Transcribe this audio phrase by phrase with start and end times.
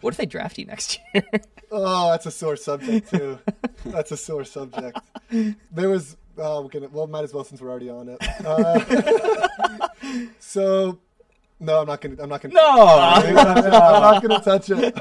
[0.00, 1.24] What if they draft you next year?
[1.70, 3.38] Oh, that's a sore subject too.
[3.84, 4.98] that's a sore subject.
[5.70, 6.16] There was.
[6.38, 6.88] Oh, we're gonna.
[6.88, 8.16] Well, might as well since we're already on it.
[8.42, 9.88] Uh,
[10.38, 10.98] so,
[11.60, 12.16] no, I'm not gonna.
[12.22, 12.54] I'm not gonna.
[12.54, 12.62] No.
[12.88, 14.96] I'm not gonna touch it.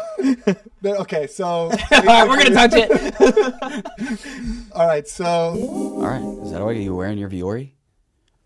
[0.82, 1.46] There- okay, so.
[1.46, 1.70] All
[2.04, 3.86] right, we're gonna touch it.
[4.74, 6.44] All right, so All right.
[6.44, 7.72] Is that why you wearing your Vuori?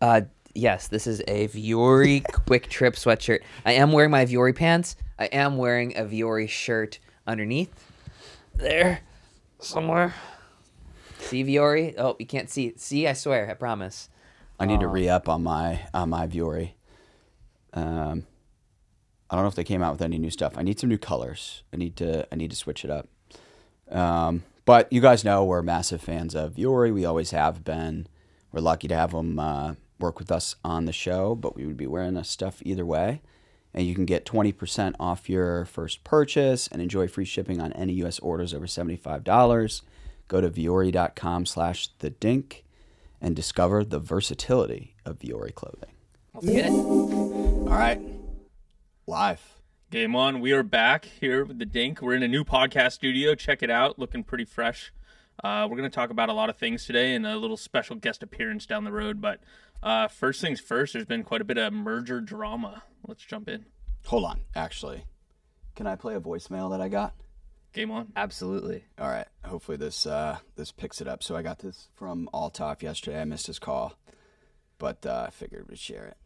[0.00, 0.20] Uh,
[0.54, 3.40] yes, this is a Vuori Quick Trip sweatshirt.
[3.66, 4.94] I am wearing my Vuori pants.
[5.22, 6.98] I am wearing a Vuori shirt
[7.28, 7.72] underneath.
[8.56, 9.02] There,
[9.60, 10.14] somewhere.
[11.20, 11.94] See Vuori?
[11.96, 12.80] Oh, you can't see it.
[12.80, 14.08] See, I swear, I promise.
[14.58, 16.72] I need to re up on my on my Vuori.
[17.72, 18.26] Um,
[19.30, 20.54] I don't know if they came out with any new stuff.
[20.58, 21.62] I need some new colors.
[21.72, 23.08] I need to I need to switch it up.
[23.92, 26.92] Um, but you guys know we're massive fans of Vuori.
[26.92, 28.08] We always have been.
[28.50, 31.36] We're lucky to have them uh, work with us on the show.
[31.36, 33.22] But we would be wearing this stuff either way.
[33.74, 37.94] And you can get 20% off your first purchase and enjoy free shipping on any
[37.94, 38.18] U.S.
[38.18, 39.82] orders over $75.
[40.28, 42.64] Go to vuori.com slash the dink
[43.20, 45.92] and discover the versatility of Vuori clothing.
[46.34, 46.70] Let's get it.
[46.72, 48.00] All right.
[49.06, 49.60] Live.
[49.90, 50.40] Game on.
[50.40, 52.00] We are back here with the Dink.
[52.00, 53.34] We're in a new podcast studio.
[53.34, 53.98] Check it out.
[53.98, 54.92] Looking pretty fresh.
[55.44, 57.96] Uh, we're going to talk about a lot of things today and a little special
[57.96, 59.20] guest appearance down the road.
[59.20, 59.40] But
[59.82, 62.82] uh, first things first, there's been quite a bit of merger drama.
[63.06, 63.66] Let's jump in.
[64.06, 64.40] Hold on.
[64.54, 65.04] Actually,
[65.74, 67.14] can I play a voicemail that I got?
[67.72, 68.12] Game on.
[68.16, 68.84] Absolutely.
[68.98, 69.26] All right.
[69.44, 71.22] Hopefully this uh, this picks it up.
[71.22, 73.20] So I got this from Altaf yesterday.
[73.20, 73.94] I missed his call,
[74.78, 76.16] but uh, I figured we'd share it.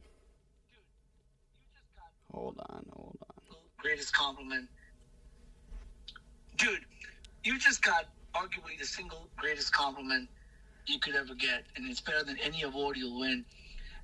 [2.32, 2.84] Hold on.
[2.94, 3.56] Hold on.
[3.78, 4.68] greatest compliment.
[6.56, 6.80] Dude,
[7.44, 10.28] you just got arguably the single greatest compliment
[10.89, 13.45] you could ever get, and it's better than any award you'll win.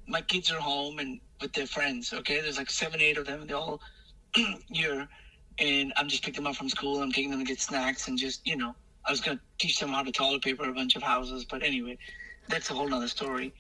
[0.07, 2.41] My kids are home and with their friends, okay?
[2.41, 3.81] There's like seven, eight of them, they're all
[4.71, 5.09] here,
[5.59, 7.03] and I'm just picking them up from school.
[7.03, 9.91] I'm taking them to get snacks and just, you know, I was to teach them
[9.91, 11.99] how to toilet paper a bunch of houses, but anyway,
[12.49, 13.53] that's a whole nother story.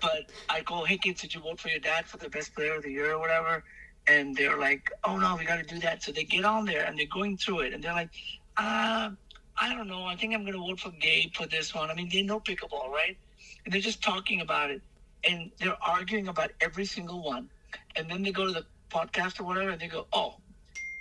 [0.00, 2.74] But I go, hey kids, did you vote for your dad for the best player
[2.74, 3.64] of the year or whatever?
[4.06, 6.02] And they're like, oh no, we got to do that.
[6.02, 8.10] So they get on there and they're going through it, and they're like,
[8.56, 9.10] uh,
[9.60, 10.04] I don't know.
[10.04, 11.90] I think I'm going to vote for Gabe for this one.
[11.90, 13.16] I mean, they know pickleball, right?
[13.64, 14.80] And they're just talking about it,
[15.28, 17.50] and they're arguing about every single one.
[17.94, 20.36] And then they go to the podcast or whatever, and they go, oh,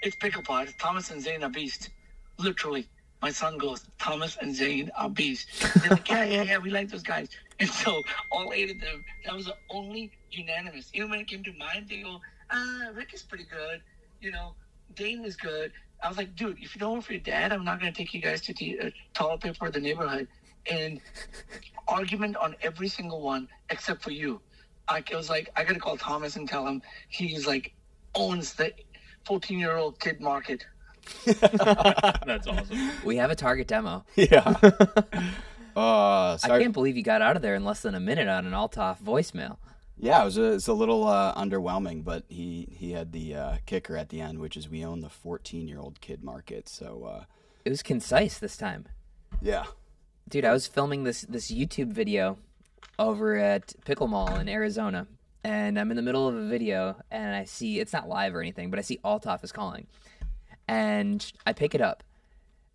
[0.02, 0.64] it's pickleball.
[0.64, 1.90] It's Thomas and Zane are beast.
[2.38, 2.88] Literally.
[3.22, 5.48] My son goes, Thomas and Zane are beast.
[5.82, 7.30] They're like, yeah, yeah, yeah, we like those guys.
[7.60, 10.90] And so all eight of them, that was the only unanimous.
[10.94, 13.82] Even when it came to mine, they go, ah, Rick is pretty good.
[14.22, 14.54] You know,
[14.96, 15.74] Dane is good.
[16.02, 17.98] I was like, dude, if you don't work for your dad, I'm not going to
[17.98, 20.28] take you guys to the uh, toilet paper of the neighborhood.
[20.70, 21.02] And
[21.88, 24.42] argument on every single one except for you.
[24.88, 27.74] I it was like, I got to call Thomas and tell him he's like
[28.16, 28.74] owns the
[29.26, 30.66] 14 year old kid market.
[31.26, 32.92] That's awesome.
[33.04, 34.06] We have a target demo.
[34.16, 34.56] Yeah.
[35.76, 38.46] uh, I can't believe you got out of there in less than a minute on
[38.46, 39.58] an Altaf voicemail.
[40.02, 43.58] Yeah, it was a, it's a little uh, underwhelming, but he he had the uh,
[43.66, 46.70] kicker at the end, which is we own the 14 year old kid market.
[46.70, 47.24] So uh,
[47.66, 48.88] It was concise this time.
[49.42, 49.66] yeah,
[50.30, 52.38] Dude, I was filming this this YouTube video
[52.98, 55.08] over at Pickle Mall in Arizona,
[55.44, 58.40] and I'm in the middle of a video, and I see it's not live or
[58.42, 59.88] anything, but I see Altaf is calling,
[60.68, 62.04] and I pick it up,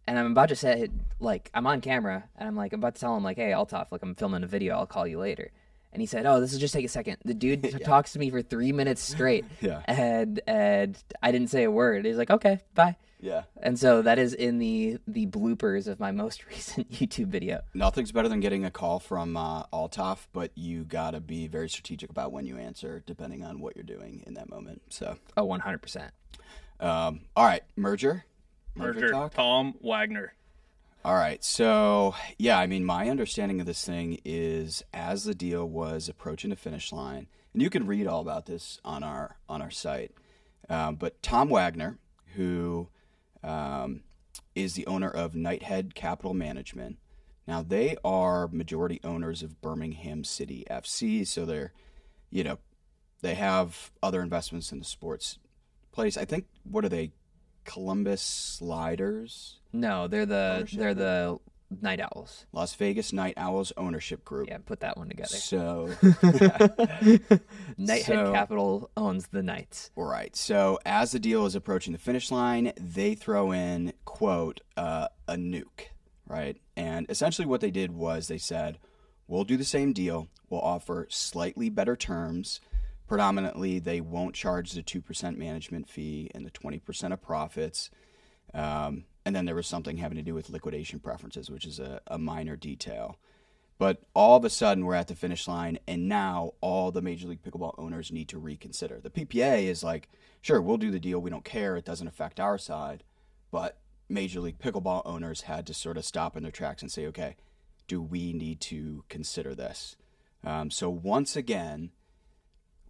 [0.07, 0.89] and I'm about to say
[1.21, 3.91] like I'm on camera, and I'm like I'm about to tell him like, hey Altaf,
[3.93, 5.51] like I'm filming a video, I'll call you later.
[5.95, 7.17] And he said, "Oh, this will just take a second.
[7.25, 9.81] The dude t- talks to me for three minutes straight, Yeah.
[9.87, 12.05] and and I didn't say a word.
[12.05, 13.45] He's like, "Okay, bye." yeah.
[13.63, 17.61] And so that is in the the bloopers of my most recent YouTube video.
[17.73, 22.11] Nothing's better than getting a call from uh, Altaf, but you gotta be very strategic
[22.11, 24.83] about when you answer, depending on what you're doing in that moment.
[24.91, 26.11] So, Oh, 100%.
[26.81, 28.25] um, all right, merger,
[28.75, 29.09] Merger.
[29.11, 29.33] talk.
[29.35, 30.35] Tom Wagner.
[31.05, 31.45] All right.
[31.45, 36.49] So, yeah, I mean, my understanding of this thing is as the deal was approaching
[36.49, 40.13] the finish line, and you can read all about this on our on our site.
[40.71, 41.99] Um, but Tom Wagner,
[42.37, 42.89] who
[43.43, 44.03] um,
[44.55, 46.97] is the owner of Knighthead Capital Management,
[47.47, 51.75] now they are majority owners of Birmingham City FC, so they're,
[52.31, 52.59] you know,
[53.21, 55.39] they have other investments in the sports
[55.93, 56.17] place.
[56.17, 57.13] I think what are they?
[57.65, 59.59] Columbus Sliders.
[59.73, 61.39] No, they're the they're the
[61.81, 62.47] night owls.
[62.53, 64.49] Las Vegas Night Owls ownership group.
[64.49, 65.29] Yeah, put that one together.
[65.35, 65.89] So,
[67.79, 69.91] Knighthead So- Capital owns the Knights.
[69.97, 70.35] all right.
[70.37, 75.35] So, as the deal is approaching the finish line, they throw in quote uh, a
[75.35, 75.89] nuke,
[76.27, 76.57] right?
[76.77, 78.79] And essentially, what they did was they said,
[79.27, 80.29] "We'll do the same deal.
[80.51, 82.61] We'll offer slightly better terms.
[83.07, 87.91] Predominantly, they won't charge the two percent management fee and the twenty percent of profits."
[88.53, 92.01] Um, and then there was something having to do with liquidation preferences, which is a,
[92.07, 93.19] a minor detail.
[93.79, 97.27] But all of a sudden, we're at the finish line, and now all the Major
[97.27, 99.01] League Pickleball owners need to reconsider.
[99.01, 100.09] The PPA is like,
[100.41, 101.19] sure, we'll do the deal.
[101.19, 101.77] We don't care.
[101.77, 103.03] It doesn't affect our side.
[103.51, 103.79] But
[104.09, 107.37] Major League Pickleball owners had to sort of stop in their tracks and say, okay,
[107.89, 109.97] do we need to consider this?
[110.45, 111.91] Um, so once again,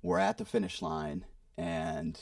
[0.05, 1.25] we're at the finish line,
[1.57, 2.21] and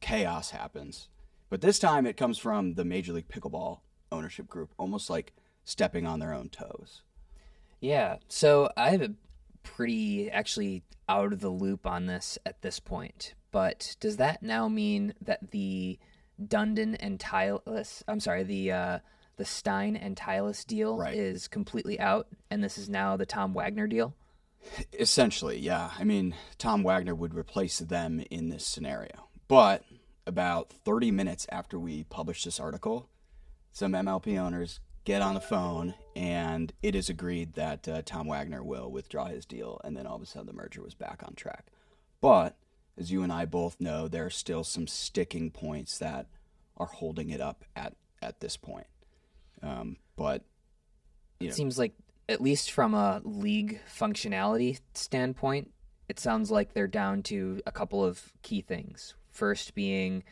[0.00, 1.08] chaos happens.
[1.48, 3.80] But this time, it comes from the Major League Pickleball
[4.12, 5.32] ownership group, almost like
[5.64, 7.02] stepping on their own toes.
[7.80, 8.18] Yeah.
[8.28, 9.08] So I'm a
[9.62, 13.34] pretty actually out of the loop on this at this point.
[13.50, 15.98] But does that now mean that the
[16.40, 18.98] Dundon and Tylus, I'm sorry, the uh,
[19.36, 21.14] the Stein and Tylus deal Right.
[21.16, 24.14] is completely out, and this is now the Tom Wagner deal?
[24.92, 25.90] Essentially, yeah.
[25.98, 29.28] I mean, Tom Wagner would replace them in this scenario.
[29.48, 29.84] But
[30.26, 33.08] about 30 minutes after we published this article,
[33.72, 38.62] some MLP owners get on the phone and it is agreed that uh, Tom Wagner
[38.62, 39.80] will withdraw his deal.
[39.84, 41.66] And then all of a sudden the merger was back on track.
[42.20, 42.56] But
[42.98, 46.26] as you and I both know, there are still some sticking points that
[46.76, 48.86] are holding it up at, at this point.
[49.62, 50.44] Um, but
[51.40, 51.94] It seems like,
[52.28, 55.70] at least from a league functionality standpoint,
[56.08, 59.14] it sounds like they're down to a couple of key things.
[59.30, 60.24] First being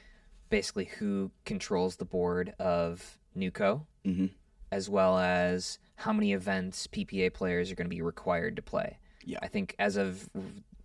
[0.50, 4.30] basically who controls the board of NewCo, Mhm.
[4.70, 8.98] as well as how many events PPA players are going to be required to play.
[9.24, 9.38] Yeah.
[9.42, 10.28] I think as of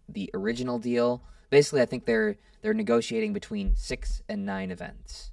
[0.08, 5.32] the original deal, basically, I think they're they're negotiating between six and nine events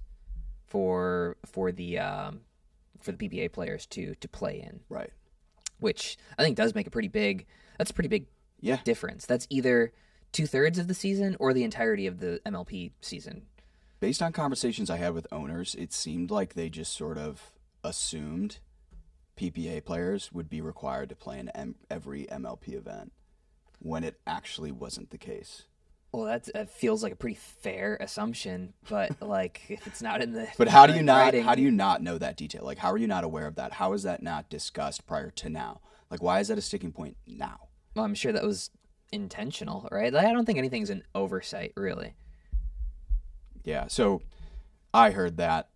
[0.66, 2.40] for for the um,
[3.00, 5.10] for the PPA players to to play in right.
[5.78, 7.46] Which I think does make a pretty big.
[7.78, 8.26] That's a pretty big
[8.60, 8.80] Yeah.
[8.84, 9.26] difference.
[9.26, 9.92] That's either
[10.32, 13.46] two thirds of the season or the entirety of the MLP season.
[13.98, 17.52] based on conversations I had with owners, it seemed like they just sort of
[17.82, 18.58] assumed
[19.36, 23.12] PPA players would be required to play in M- every MLP event
[23.78, 25.62] when it actually wasn't the case.
[26.12, 30.32] Well, that that feels like a pretty fair assumption, but like if it's not in
[30.32, 32.64] the But how do you not writing- how do you not know that detail?
[32.64, 33.74] Like how are you not aware of that?
[33.74, 35.80] How is that not discussed prior to now?
[36.10, 37.68] Like why is that a sticking point now?
[37.94, 38.70] Well, I'm sure that was
[39.12, 40.12] intentional, right?
[40.12, 42.14] Like, I don't think anything's an oversight, really.
[43.64, 43.86] Yeah.
[43.88, 44.22] So
[44.92, 45.68] I heard that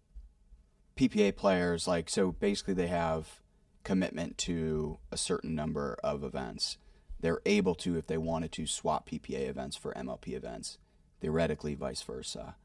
[0.96, 3.40] PPA players like so basically they have
[3.84, 6.76] commitment to a certain number of events.
[7.20, 10.78] They're able to if they wanted to swap PPA events for MLP events.
[11.20, 12.56] Theoretically, vice versa.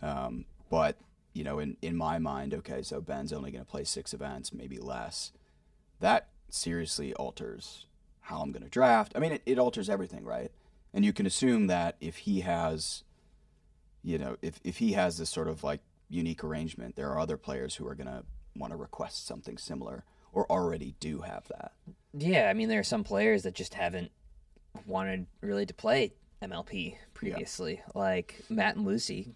[0.00, 0.96] Um, but
[1.32, 4.52] you know, in in my mind, okay, so Ben's only going to play six events,
[4.52, 5.32] maybe less.
[6.00, 7.86] That seriously alters
[8.20, 9.12] how I'm going to draft.
[9.14, 10.50] I mean, it, it alters everything, right?
[10.92, 13.04] And you can assume that if he has
[14.06, 17.36] you know, if, if he has this sort of like unique arrangement, there are other
[17.36, 18.22] players who are going to
[18.54, 20.04] want to request something similar
[20.36, 21.72] or already do have that.
[22.12, 24.10] Yeah, I mean, there are some players that just haven't
[24.84, 26.12] wanted really to play
[26.42, 27.80] MLP previously.
[27.94, 29.32] Like Matt and Lucy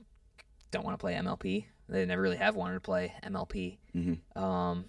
[0.71, 1.65] don't want to play MLP.
[1.89, 3.79] They never really have wanted to play MLP.
[3.97, 4.37] Mhm.
[4.37, 4.85] Um,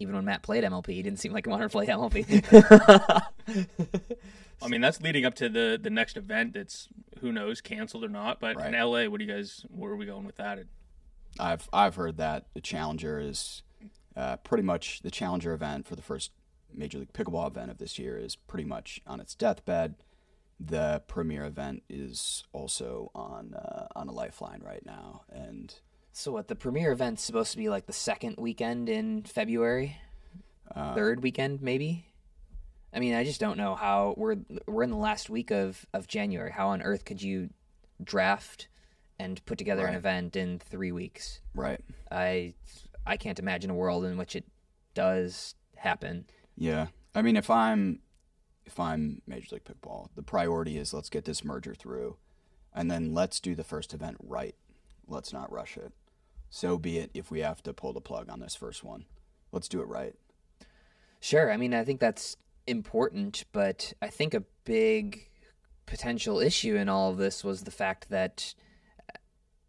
[0.00, 2.24] even when Matt played MLP, he didn't seem like he wanted to play MLP.
[4.62, 6.54] I mean, that's leading up to the the next event.
[6.54, 6.88] That's
[7.20, 8.40] who knows, canceled or not.
[8.40, 9.66] But in LA, what do you guys?
[9.68, 10.60] Where are we going with that?
[11.38, 13.62] I've I've heard that the Challenger is
[14.16, 16.30] uh, pretty much the Challenger event for the first
[16.72, 19.96] Major League Pickleball event of this year is pretty much on its deathbed.
[20.60, 25.74] The premier event is also on uh, on a lifeline right now, and
[26.12, 26.46] so what?
[26.46, 29.96] The premier event's supposed to be like the second weekend in February,
[30.74, 32.06] uh, third weekend maybe.
[32.94, 36.06] I mean, I just don't know how we're we're in the last week of of
[36.06, 36.52] January.
[36.52, 37.50] How on earth could you
[38.02, 38.68] draft
[39.18, 41.40] and put together an event in three weeks?
[41.56, 41.80] right,
[42.12, 42.54] I
[43.06, 44.44] I can't imagine a world in which it
[44.94, 46.26] does happen.
[46.56, 48.00] Yeah, I mean, if I'm
[48.64, 52.16] if I'm Major League Pickleball, the priority is let's get this merger through,
[52.72, 54.54] and then let's do the first event right.
[55.06, 55.92] Let's not rush it.
[56.50, 59.04] So be it if we have to pull the plug on this first one.
[59.52, 60.14] Let's do it right.
[61.20, 65.30] Sure, I mean, I think that's important, but I think a big
[65.86, 68.54] potential issue in all of this was the fact that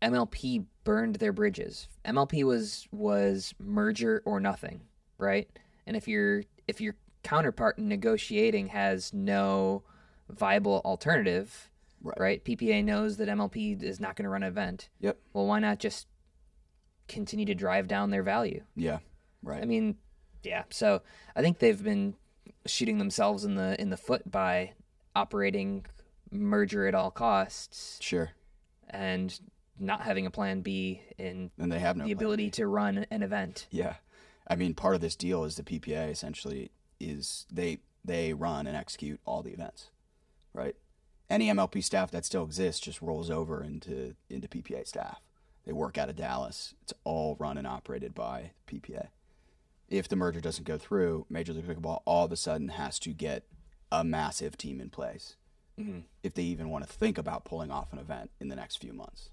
[0.01, 1.89] MLP burned their bridges.
[2.05, 4.81] MLP was was merger or nothing,
[5.17, 5.49] right?
[5.85, 9.83] And if your if your counterpart in negotiating has no
[10.29, 11.69] viable alternative,
[12.01, 12.19] Right.
[12.19, 12.43] right?
[12.45, 14.89] PPA knows that MLP is not going to run an event.
[14.99, 15.17] Yep.
[15.33, 16.07] Well, why not just
[17.07, 18.63] continue to drive down their value?
[18.75, 18.99] Yeah.
[19.41, 19.61] Right.
[19.61, 19.97] I mean,
[20.43, 20.63] yeah.
[20.69, 21.01] So
[21.35, 22.15] I think they've been
[22.67, 24.73] shooting themselves in the in the foot by
[25.15, 25.85] operating
[26.31, 28.31] merger at all costs sure.
[28.89, 29.39] and
[29.79, 33.23] not having a plan B in And they have no the ability to run an
[33.23, 33.67] event.
[33.71, 33.95] Yeah,
[34.47, 38.77] I mean, part of this deal is the PPA essentially is they they run and
[38.77, 39.89] execute all the events,
[40.53, 40.75] right?
[41.29, 45.21] Any MLP staff that still exists just rolls over into into PPA staff.
[45.65, 46.75] They work out of Dallas.
[46.83, 49.07] It's all run and operated by PPA.
[49.89, 53.11] If the merger doesn't go through, Major League Pickleball all of a sudden has to
[53.11, 53.43] get
[53.91, 55.35] a massive team in place
[55.79, 55.99] mm-hmm.
[56.23, 58.93] if they even want to think about pulling off an event in the next few
[58.93, 59.29] months.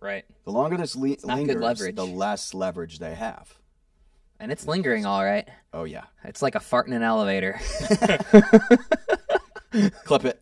[0.00, 0.24] Right.
[0.44, 3.54] The longer this le- lingers, the less leverage they have.
[4.40, 5.48] And it's lingering all right.
[5.72, 7.58] Oh yeah, It's like a fart in an elevator.
[10.04, 10.40] clip it.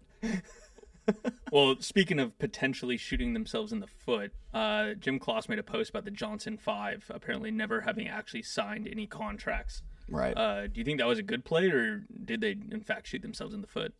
[1.52, 5.90] Well, speaking of potentially shooting themselves in the foot, uh, Jim Kloss made a post
[5.90, 9.82] about the Johnson Five apparently never having actually signed any contracts.
[10.10, 10.36] Right.
[10.36, 13.22] Uh, do you think that was a good play, or did they in fact shoot
[13.22, 13.94] themselves in the foot?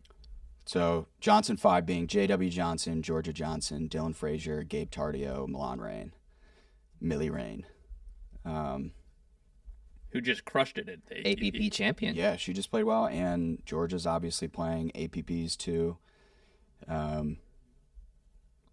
[0.66, 2.50] So Johnson five being J.W.
[2.50, 6.12] Johnson, Jorja Johnson, Dylan Frazier, Gabe Tardio, Milan Rane,
[7.00, 7.64] Millie Rain.
[8.44, 8.90] Um,
[10.10, 12.16] Who just crushed it at the APP champion.
[12.16, 15.98] yeah, she just played well, and Jorja's obviously playing APPs too.
[16.88, 17.38] Um,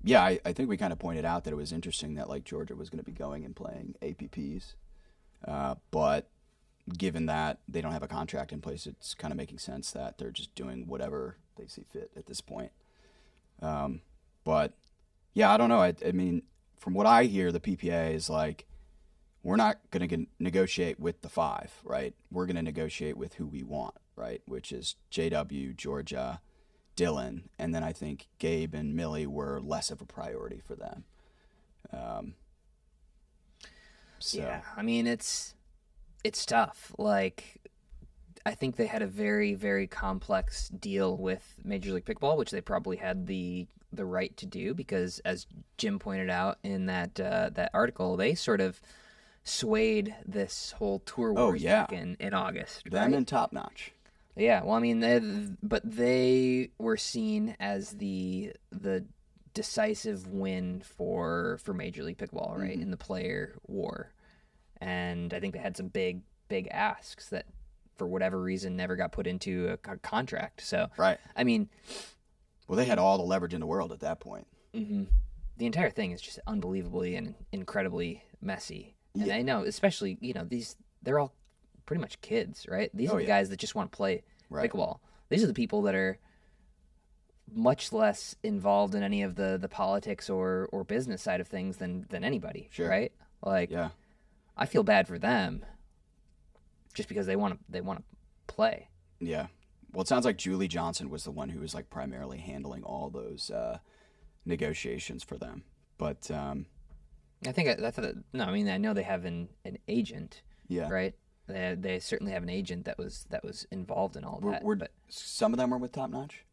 [0.03, 2.43] yeah, I, I think we kind of pointed out that it was interesting that like
[2.43, 4.73] Jorja was going to be going and playing APPs,
[5.47, 6.27] uh, but
[6.97, 10.17] given that they don't have a contract in place, it's kind of making sense that
[10.17, 12.71] they're just doing whatever they see fit at this point.
[13.61, 14.01] Um,
[14.43, 14.73] but
[15.33, 15.81] yeah, I don't know.
[15.81, 16.43] I, I mean,
[16.77, 18.65] from what I hear, the PPA is like,
[19.41, 22.13] we're not going to negotiate with the five, right?
[22.31, 24.41] We're going to negotiate with who we want, right?
[24.45, 26.39] Which is JW, Jorja,
[26.95, 31.03] Dylan, and then I think Gabe and Millie were less of a priority for them.
[31.91, 32.33] Um,
[34.19, 35.53] so Yeah, I mean it's
[36.24, 36.94] it's tough.
[36.98, 37.60] Like
[38.46, 42.62] I think they had a very very complex deal with Major League Pickball, which they
[42.62, 45.46] probably had the the right to do because, as
[45.77, 48.82] Jim pointed out in that uh, that article, they sort of
[49.44, 51.86] swayed this whole tour Oh, war yeah.
[51.92, 52.89] in in August.
[52.89, 53.13] them right?
[53.13, 53.92] and top notch.
[54.36, 55.20] Yeah, well, I mean, they,
[55.62, 59.06] but they were seen as the the
[59.53, 64.12] decisive win for for Major League Pickball, right, in the player war,
[64.87, 67.45] and I think they had some big big asks that,
[67.95, 70.61] for whatever reason, never got put into a co- contract.
[70.61, 71.17] So, Right.
[71.35, 71.69] I mean,
[72.67, 74.47] Well, they had all the leverage in the world at that point.
[74.73, 75.03] Mm-hmm.
[75.57, 78.95] the entire thing is just unbelievably and incredibly messy.
[79.13, 81.33] And I know, especially you know these they're all
[81.85, 82.89] pretty much kids, right?
[82.93, 83.27] These Oh, are the yeah.
[83.39, 84.69] guys that just want to play Right.
[84.71, 84.97] pickleball.
[85.29, 86.17] These are the people that are
[87.53, 91.77] much less involved in any of the the politics or or business side of things
[91.77, 92.89] than than anybody, Sure.
[92.89, 93.11] right?
[93.43, 93.89] Like Yeah.
[94.57, 95.65] I feel bad for them
[96.93, 98.05] just because they want to they want to
[98.53, 98.89] play.
[99.19, 99.48] Yeah.
[99.91, 103.10] Well, it sounds like Julie Johnson was the one who was like primarily handling all
[103.10, 103.77] those uh,
[104.45, 105.63] negotiations for them.
[105.98, 106.65] But um,
[107.48, 110.41] I think I, I thought no, I mean I know they have an an agent,
[110.67, 111.13] yeah, right?
[111.48, 114.63] They, they certainly have an agent that was that was involved in all Were, that.
[114.63, 116.43] were- but some of them were with Top Notch.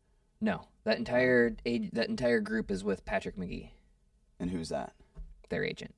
[0.40, 3.70] no, that entire ag- that entire group is with Patrick McGee,
[4.38, 4.92] And who's that?
[5.48, 5.94] their agent.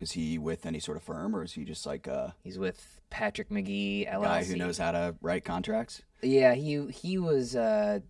[0.00, 3.00] Is he with any sort of firm, or is he just like a He's with
[3.10, 4.22] Patrick McGee LLC.
[4.22, 6.02] guy who knows how to write contracts?
[6.22, 7.56] Yeah, he he was.
[7.56, 8.00] Uh,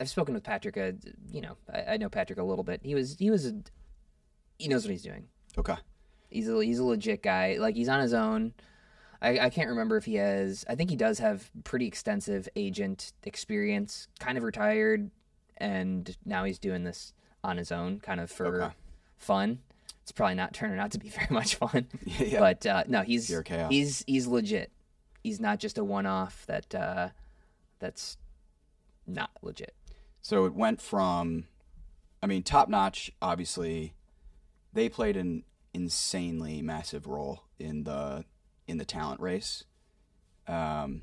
[0.00, 0.76] I've spoken with Patrick.
[0.76, 0.92] Uh,
[1.32, 2.80] you know, I, I know Patrick a little bit.
[2.82, 3.54] He was he was a,
[4.58, 5.24] he knows what he's doing.
[5.56, 5.76] Okay.
[6.30, 7.56] He's a he's a legit guy.
[7.58, 8.52] Like he's on his own.
[9.20, 10.64] I, I can't remember if he has.
[10.68, 14.06] I think he does have pretty extensive agent experience.
[14.20, 15.10] Kind of retired,
[15.56, 18.74] and now he's doing this on his own, kind of for Okay.
[19.16, 19.58] fun.
[20.08, 21.86] It's probably not turning out to be very much fun.
[22.02, 22.38] Yeah.
[22.38, 23.28] But uh, no, he's
[23.68, 24.72] he's he's legit.
[25.22, 27.10] He's not just a one-off that uh,
[27.78, 28.16] that's
[29.06, 29.74] not legit.
[30.22, 31.44] So it went from,
[32.22, 33.12] I mean, Top Notch.
[33.20, 33.92] Obviously,
[34.72, 38.24] they played an insanely massive role in the
[38.66, 39.64] in the talent race.
[40.46, 41.02] Um,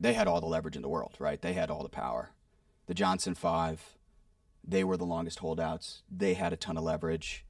[0.00, 1.42] they had all the leverage in the world, right?
[1.42, 2.30] They had all the power.
[2.86, 3.98] The Johnson Five,
[4.66, 6.02] they were the longest holdouts.
[6.10, 7.44] They had a ton of leverage.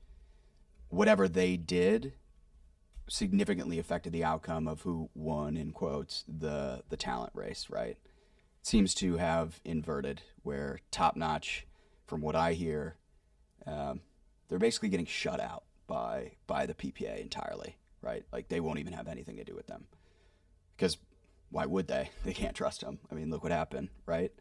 [0.89, 2.15] Whatever they did
[3.09, 7.97] significantly affected the outcome of who won in quotes the the talent race, right?
[8.61, 11.65] seems to have inverted where top notch
[12.07, 12.97] from what i hear
[13.67, 14.01] um,
[14.49, 18.25] they're basically getting shut out by by the ppa entirely right?
[18.33, 19.87] Like they won't even have anything to do with them.
[20.77, 20.97] Because
[21.51, 22.11] why would they?
[22.25, 24.33] They can't trust them i mean look what happened right?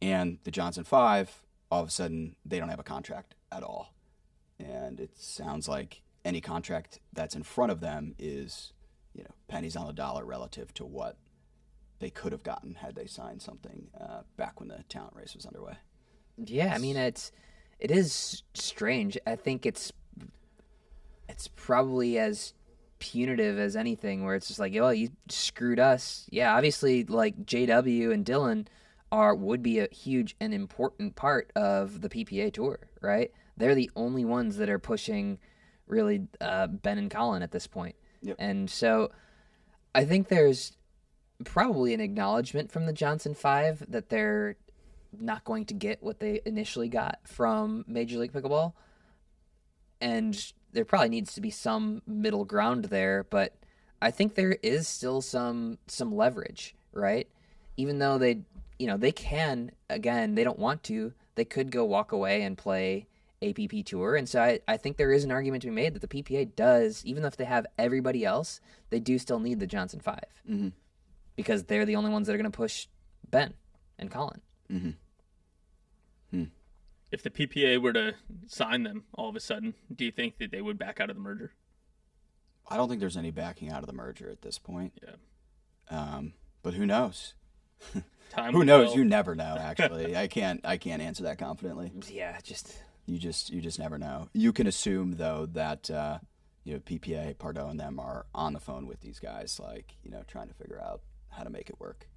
[0.00, 3.92] And the johnson five all of a sudden they don't have a contract at all
[4.58, 8.72] and it sounds like any contract that's in front of them is
[9.14, 11.16] you know pennies on the dollar relative to what
[11.98, 15.46] they could have gotten had they signed something uh, back when the talent race was
[15.46, 15.74] underway.
[16.36, 17.32] Yeah, I mean it's
[17.78, 19.18] it is strange.
[19.26, 19.92] I think it's
[21.28, 22.54] it's probably as
[22.98, 26.26] punitive as anything where it's just like, oh, you screwed us.
[26.30, 28.66] Yeah, obviously like JW and Dylan
[29.12, 33.30] are would be a huge and important part of the PPA tour, right?
[33.56, 35.38] They're the only ones that are pushing
[35.86, 37.96] really uh, Ben and Colin at this point.
[38.22, 38.36] Yep.
[38.38, 39.10] And so
[39.94, 40.72] I think there's
[41.44, 44.56] probably an acknowledgement from the Johnson Five that they're
[45.18, 48.72] not going to get what they initially got from Major League Pickleball.
[50.00, 53.54] And there probably needs to be some middle ground there, but
[54.02, 57.28] I think there is still some some leverage, right?
[57.76, 58.40] Even though they
[58.78, 62.58] you know, they can again, they don't want to, they could go walk away and
[62.58, 63.06] play
[63.42, 64.16] APP tour.
[64.16, 66.54] And so I, I think there is an argument to be made that the PPA
[66.56, 70.18] does, even if they have everybody else, they do still need the Johnson 5
[70.50, 70.72] Mhm.
[71.36, 72.86] because they're the only ones that are going to push
[73.30, 73.54] Ben
[73.98, 74.40] and Colin.
[77.12, 78.14] If the PPA were to
[78.48, 81.14] sign them all of a sudden, do you think that they would back out of
[81.16, 81.52] the merger?
[82.68, 84.92] I don't think there's any backing out of the merger at this point.
[85.02, 85.14] Yeah.
[85.88, 86.32] Um,
[86.64, 87.34] but who knows?
[88.30, 88.88] Time Who knows?
[88.88, 88.96] tell.
[88.98, 89.56] You never know.
[89.58, 90.60] Actually, I can't.
[90.64, 91.92] I can't answer that confidently.
[92.10, 93.50] Yeah, just You just.
[93.50, 94.28] You just never know.
[94.32, 96.18] You can assume though that uh,
[96.64, 100.10] you know PPA, Pardoe, and them are on the phone with these guys, like you
[100.10, 102.08] know, trying to figure out how to make it work.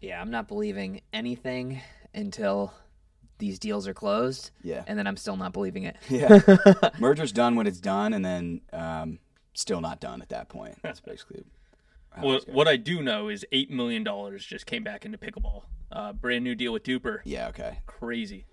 [0.00, 1.80] yeah, I'm not believing anything
[2.14, 2.72] until
[3.38, 4.50] these deals are closed.
[4.62, 4.82] Yeah.
[4.86, 5.96] And then I'm still not believing it.
[6.08, 6.40] Yeah.
[6.98, 9.18] Merger's done when it's done, and then um,
[9.54, 10.76] still not done at that point.
[10.82, 11.44] That's basically.
[12.22, 15.62] Well, what I do know is eight million dollars just came back into pickleball.
[15.90, 17.20] Uh, brand new deal with DUPR.
[17.24, 17.48] Yeah.
[17.48, 17.78] Okay.
[17.86, 18.44] Crazy.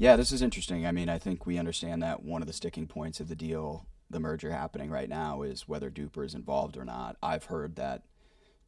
[0.00, 0.86] Yeah, this is interesting.
[0.86, 3.84] I mean, I think we understand that one of the sticking points of the deal,
[4.08, 7.16] the merger happening right now, is whether DUPR is involved or not.
[7.20, 8.04] I've heard that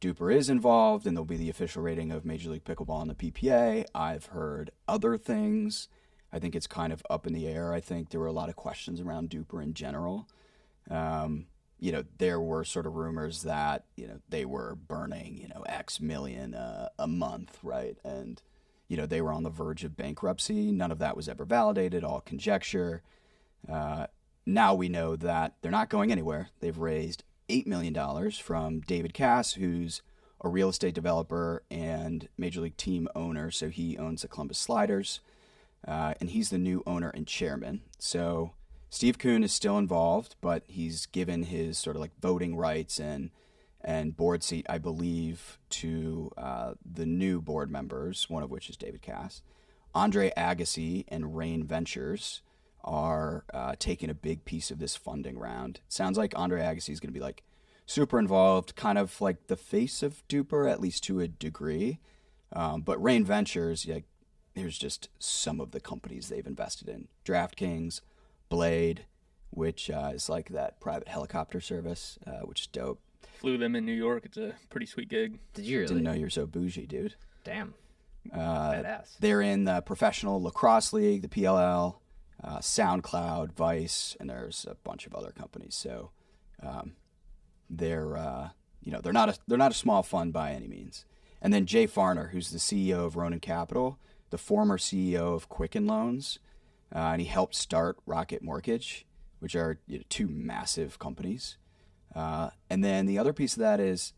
[0.01, 3.31] DUPR is involved and there'll be the official rating of Major League Pickleball and the
[3.31, 3.85] PPA.
[3.95, 5.87] I've heard other things.
[6.33, 7.73] I think it's kind of up in the air.
[7.73, 10.27] I think there were a lot of questions around DUPR in general.
[10.89, 11.45] Um,
[11.79, 15.61] you know, there were sort of rumors that, you know, they were burning, you know,
[15.65, 17.97] X million uh, a month, right?
[18.03, 18.41] And,
[18.91, 20.69] you know, they were on the verge of bankruptcy.
[20.69, 23.01] None of that was ever validated, all conjecture.
[23.71, 24.07] Uh,
[24.45, 26.49] now we know that they're not going anywhere.
[26.59, 30.01] They've raised $8 million from David Cass, who's
[30.41, 33.49] a real estate developer and major league team owner.
[33.49, 35.21] So he owns the Columbus Sliders,
[35.87, 37.83] uh, and he's the new owner and chairman.
[37.97, 38.55] So
[38.89, 43.29] Steve Kuhn is still involved, but he's given his sort of like voting rights and
[43.83, 48.77] and board seat, I believe, to uh, the new board members, one of which is
[48.77, 49.41] David Cass.
[49.93, 52.41] Andre Agassi and Raine Ventures
[52.83, 55.81] are uh, taking a big piece of this funding round.
[55.87, 57.43] Sounds like Andre Agassi is going to be like
[57.85, 61.99] super involved, kind of like the face of DUPR, at least to a degree.
[62.53, 63.99] Um, but Raine Ventures, yeah,
[64.55, 68.01] here's just some of the companies they've invested in: DraftKings,
[68.49, 69.05] Blade,
[69.49, 73.01] which uh, is like that private helicopter service, uh, which is dope.
[73.41, 74.25] Flew them in New York.
[74.25, 75.39] It's a pretty sweet gig.
[75.55, 75.87] Did you really?
[75.87, 77.15] Didn't know you're so bougie, dude.
[77.43, 77.73] Damn.
[78.31, 78.37] Uh,
[78.71, 79.17] Badass.
[79.19, 81.95] They're in the Professional Lacrosse League, the PLL,
[82.43, 85.73] uh, SoundCloud, Vice, and there's a bunch of other companies.
[85.73, 86.11] So
[86.61, 86.93] um,
[87.67, 88.49] they're uh,
[88.83, 91.05] you know they're not a they're not a small fund by any means.
[91.41, 93.97] And then Jay Farner, who's the CEO of Ronin Capital,
[94.29, 96.37] the former CEO of Quicken Loans,
[96.93, 99.07] uh, and he helped start Rocket Mortgage,
[99.39, 101.57] which are you know, two massive companies.
[102.15, 104.13] Uh, and then the other piece of that is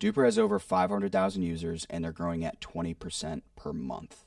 [0.00, 4.24] DUPR has over 500,000 users, and they're growing at 20% per month.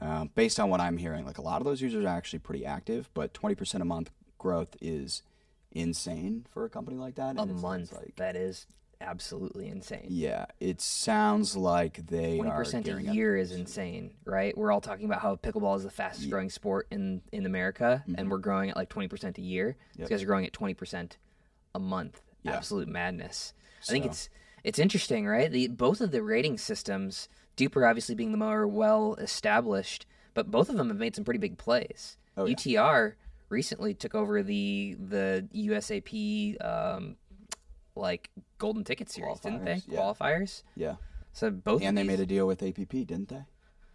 [0.00, 2.66] Um, based on what I'm hearing, like a lot of those users are actually pretty
[2.66, 5.22] active, but 20% a month growth is
[5.72, 7.36] insane for a company like that.
[7.36, 7.92] A and it month.
[7.92, 8.66] like that is
[9.00, 10.06] absolutely insane.
[10.08, 14.56] yeah, it sounds like they Twenty are percent a gearing up- year is insane, right?
[14.56, 18.30] We're all talking about how pickleball is the fastest growing sport in in America, and
[18.30, 19.76] we're growing at like twenty percent a year.
[19.92, 20.02] Mm-hmm.
[20.02, 20.08] Yep.
[20.08, 21.18] These guys are growing at twenty percent
[21.74, 22.20] a month.
[22.46, 22.56] Yeah.
[22.56, 23.52] Absolute madness.
[23.88, 24.28] I think it's
[24.64, 25.50] it's interesting, right?
[25.50, 30.68] The both of the rating systems, DUPR obviously being the more well established, but both
[30.68, 32.16] of them have made some pretty big plays.
[32.36, 32.54] Oh, yeah.
[32.54, 33.14] UTR
[33.48, 37.16] recently took over the the USAP um,
[37.94, 39.76] like golden ticket series, didn't they?
[39.76, 39.98] Qualifiers, yeah.
[40.00, 40.62] Qualifiers.
[40.74, 40.94] Yeah,
[41.32, 43.44] So both and of they these, made a deal with APP, didn't they?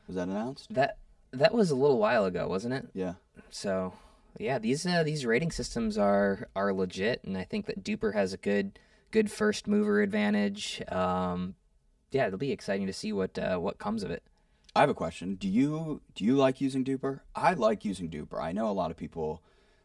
[0.08, 0.74] Was that announced?
[0.74, 0.98] that
[1.32, 2.88] that was a little while ago, wasn't it?
[2.94, 3.14] Yeah.
[3.50, 3.94] So
[4.40, 8.34] yeah, these uh, these rating systems are are legit, and I think that DUPR has
[8.34, 8.80] a good
[9.12, 10.82] good first mover advantage.
[10.90, 11.56] Um,
[12.12, 14.24] yeah, it'll be exciting to see what uh, what comes of it.
[14.76, 15.36] I have a question.
[15.36, 17.22] Do you do you like using DUPR?
[17.36, 18.42] I like using DUPR.
[18.42, 19.42] I know a lot of people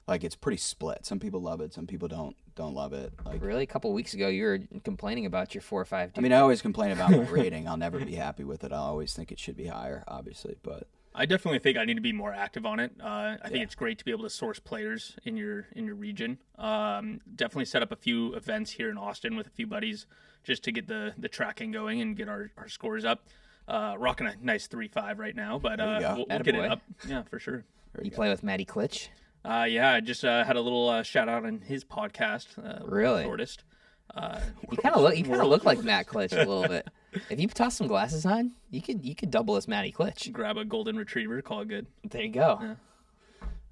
[0.07, 1.05] like it's pretty split.
[1.05, 3.13] Some people love it, some people don't don't love it.
[3.25, 6.13] Like Really, a couple weeks ago, you were complaining about your four or five.
[6.17, 7.69] I mean, I always complain about my rating.
[7.69, 8.73] I'll never be happy with it.
[8.73, 10.87] I always think it should be higher, obviously, but
[11.19, 12.93] I definitely think I need to be more active on it.
[13.03, 15.95] Uh, I think it's great to be able to source players in your in your
[15.95, 16.39] region.
[16.59, 20.07] Um, definitely set up a few events here in Austin with a few buddies
[20.45, 23.25] just to get the the tracking going and get our, our scores up.
[23.67, 26.83] Uh, rocking a nice three five right now, but uh, we'll, we'll get it up.
[27.09, 27.65] Yeah, for sure.
[28.03, 29.09] You play with Matty Klitsch?
[29.45, 32.47] Uh, yeah, I just uh, had a little uh, shout out on his podcast.
[32.63, 33.25] Uh, Really?
[33.25, 33.65] Shortest.
[34.15, 34.39] Uh,
[34.71, 35.17] You kind of look.
[35.17, 36.87] You kind of look like Matt Klitsch a little bit.
[37.31, 40.31] If you toss some glasses on, you could you could double as Matty Klitsch.
[40.33, 41.87] grab a golden retriever, call it good.
[42.09, 42.77] There you go.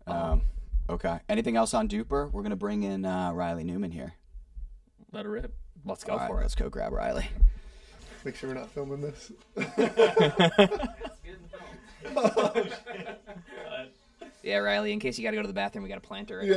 [0.07, 0.43] Um,
[0.89, 1.19] okay.
[1.29, 2.31] Anything else on DUPR?
[2.31, 4.15] We're gonna bring in uh, Riley Newman here.
[5.13, 5.55] Let her rip.
[5.85, 6.43] Let's go All right, for it.
[6.43, 7.27] let's go grab Riley.
[8.25, 9.33] Make sure we're not filming this.
[14.45, 14.93] Yeah, Riley.
[14.93, 16.39] In case you got to go to the bathroom, we got a planter.
[16.39, 16.49] Right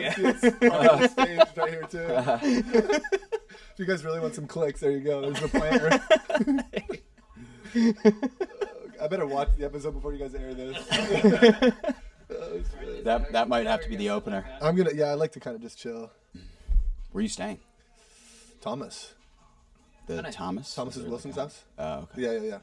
[0.00, 3.33] Yeah, it's, it's on the stage right here too.
[3.74, 5.20] If you guys really want some clicks, there you go.
[5.20, 6.00] There's the planter.
[9.02, 11.72] I better watch the episode before you guys air this.
[13.04, 14.46] That that might have to be the opener.
[14.62, 14.92] I'm gonna.
[14.94, 16.10] Yeah, I like to kind of just chill.
[17.12, 17.58] Where are you staying?
[18.62, 19.12] Thomas.
[20.06, 20.34] The nice.
[20.34, 20.74] Thomas.
[20.74, 21.62] Thomas is Wilson's house.
[21.78, 22.22] Oh, okay.
[22.22, 22.58] Yeah, yeah, yeah.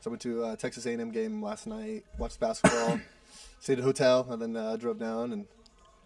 [0.00, 2.04] So I went to uh, Texas A&M game last night.
[2.18, 3.00] Watched basketball.
[3.60, 5.46] stayed at a hotel and then uh, drove down and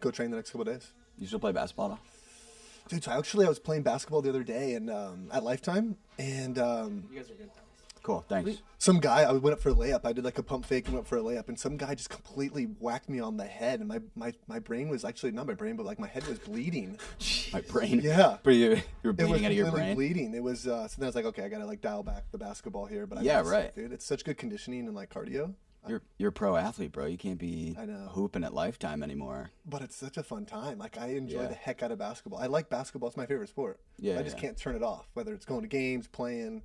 [0.01, 0.91] go train the next couple of days.
[1.19, 1.91] You still play basketball?
[1.91, 1.99] Though?
[2.89, 6.59] Dude, so actually I was playing basketball the other day and um, at Lifetime, and
[6.59, 7.51] um, You guys are good.
[8.05, 8.25] Cool.
[8.27, 8.63] Thanks.
[8.79, 10.01] some guy I went up for a layup.
[10.07, 12.09] I did like a pump fake and went for a layup, and some guy just
[12.09, 15.53] completely whacked me on the head, and my my, my brain was actually not my
[15.53, 16.99] brain, but like my head was bleeding.
[17.53, 18.01] My brain.
[18.03, 18.37] Yeah.
[18.43, 19.97] But you you're It was bleeding out of your completely brain.
[19.97, 20.35] bleeding.
[20.35, 22.39] It was uh, so then I was like, okay, I gotta like dial back the
[22.39, 23.07] basketball here.
[23.07, 23.75] But I Yeah, missed it, right.
[23.75, 23.93] dude.
[23.93, 25.53] It's such good conditioning and like cardio.
[25.87, 27.07] You're you're a pro athlete, bro.
[27.07, 28.09] You can't be I know.
[28.11, 29.51] hooping at Lifetime anymore.
[29.65, 30.79] But it's such a fun time.
[30.79, 31.47] Like I enjoy Yeah.
[31.49, 32.41] the heck out of basketball.
[32.41, 33.09] I like basketball.
[33.09, 33.81] It's my favorite sport.
[33.99, 34.43] Yeah, I just yeah.
[34.43, 35.09] can't turn it off.
[35.15, 36.63] Whether it's going to games, playing,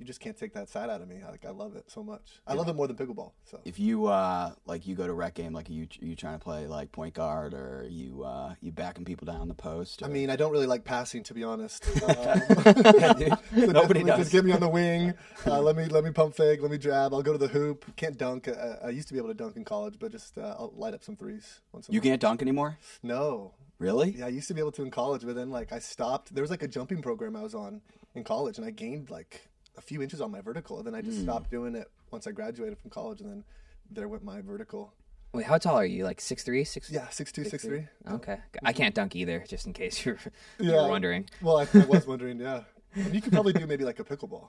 [0.00, 1.20] you just can't take that side out of me.
[1.30, 2.40] Like I love it so much.
[2.46, 3.32] I love it more than pickleball.
[3.44, 6.42] So If you uh like you go to rec game, like you you trying to
[6.42, 10.02] play like point guard or you uh you backing people down the post.
[10.02, 11.86] I mean, I don't really like passing, to be honest.
[12.10, 12.16] Um,
[13.20, 14.18] Yeah, so Nobody does.
[14.18, 15.12] Just get me on the wing.
[15.46, 16.60] Uh, let me let me pump fake.
[16.60, 17.14] Let me jab.
[17.14, 17.84] I'll go to the hoop.
[17.96, 18.48] Can't dunk.
[18.48, 20.92] Uh, I used to be able to dunk in college, but just uh, I'll light
[20.94, 21.88] up some threes once.
[21.90, 22.78] You can't dunk anymore?
[23.02, 23.52] No.
[23.78, 24.16] Really?
[24.18, 26.34] Yeah, I used to be able to in college, but then like I stopped.
[26.34, 27.80] There was like a jumping program I was on
[28.14, 30.78] in college, and I gained like a few inches on my vertical.
[30.78, 31.24] And then I just Hmm.
[31.24, 33.44] stopped doing it once I graduated from college, and then
[33.90, 34.94] there went my vertical.
[35.32, 36.04] Wait, how tall are you?
[36.04, 36.90] Like six three, six?
[36.90, 37.86] Yeah, six two, six three.
[38.10, 38.38] Okay.
[38.64, 40.18] I can't dunk either, just in case you're,
[40.58, 40.72] Yeah.
[40.72, 41.28] you're wondering.
[41.40, 42.40] Well, I, I was wondering.
[42.40, 42.64] Yeah,
[42.96, 44.48] and you could probably do maybe like a pickleball.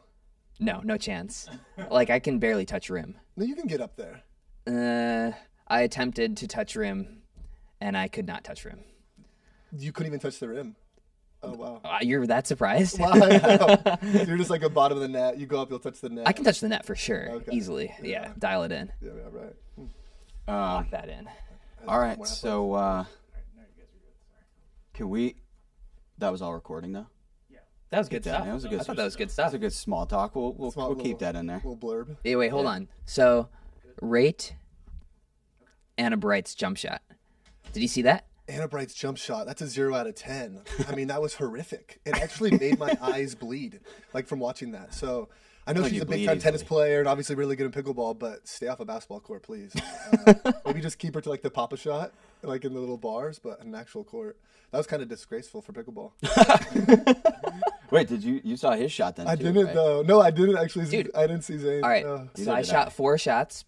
[0.59, 1.47] No, no chance.
[1.89, 3.15] Like I can barely touch rim.
[3.35, 4.21] No, you can get up there.
[4.67, 5.35] Uh,
[5.67, 7.21] I attempted to touch rim,
[7.79, 8.79] and I could not touch rim.
[9.71, 10.75] You couldn't even touch the rim.
[11.43, 11.81] Oh wow.
[11.83, 12.99] Uh, you're that surprised?
[12.99, 13.97] Wow, I know.
[14.27, 15.39] You're just like a bottom of the net.
[15.39, 16.27] You go up, you'll touch the net.
[16.27, 17.51] I can touch the net for sure, Okay.
[17.51, 17.91] easily.
[18.03, 18.31] Yeah.
[18.37, 19.55] dial it in, Yeah, yeah, right.
[19.75, 19.81] Hmm.
[20.47, 21.27] Um, lock that in.
[21.87, 22.23] all right.
[22.27, 23.05] So uh
[24.93, 25.35] can we
[26.19, 27.07] that was all recording though?
[27.49, 28.45] Yeah, that was good stuff.
[28.45, 29.45] that was a good I thought that was good stuff.
[29.45, 30.35] That's a good small talk.
[30.35, 31.61] We'll we'll, Small we'll little- keep that in there.
[31.65, 32.17] Little blurb.
[32.23, 32.87] Hey, wait, hold on.
[33.05, 33.49] So,
[34.01, 34.53] rate
[35.97, 37.01] Anna Bright's jump shot.
[37.73, 38.25] Did you see that?
[38.51, 40.61] Anna Bright's jump shot, that's a zero out of 10.
[40.89, 41.99] I mean, that was horrific.
[42.05, 43.79] It actually made my eyes bleed,
[44.13, 44.93] like from watching that.
[44.93, 45.29] So
[45.65, 48.19] I know Like she's a big time tennis player and obviously really good in pickleball,
[48.19, 49.73] but stay off a basketball court, please.
[50.27, 50.33] Uh,
[50.65, 52.11] maybe just keep her to like the papa shot,
[52.43, 54.37] like in the little bars, but an actual court.
[54.71, 56.11] That was kind of disgraceful for pickleball.
[57.91, 59.27] Wait, did you you saw his shot then?
[59.27, 59.73] I too, didn't, right?
[59.75, 60.01] though.
[60.01, 60.85] No, I didn't actually.
[60.85, 61.11] see- Dude.
[61.15, 61.83] I didn't see Zane.
[61.83, 62.05] All right.
[62.05, 62.93] Uh, so I shot out.
[62.93, 63.63] four shots.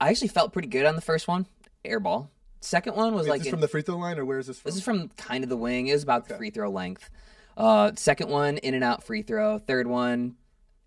[0.00, 1.46] I actually felt pretty good on the first one,
[1.84, 2.28] airball.
[2.60, 4.46] Second one was is like this in- from the free throw line or where is
[4.46, 4.68] this from?
[4.68, 5.86] This is from kind of the wing.
[5.86, 7.08] It was about the free throw length.
[7.56, 9.58] Uh, second one, in and out free throw.
[9.58, 10.36] Third one,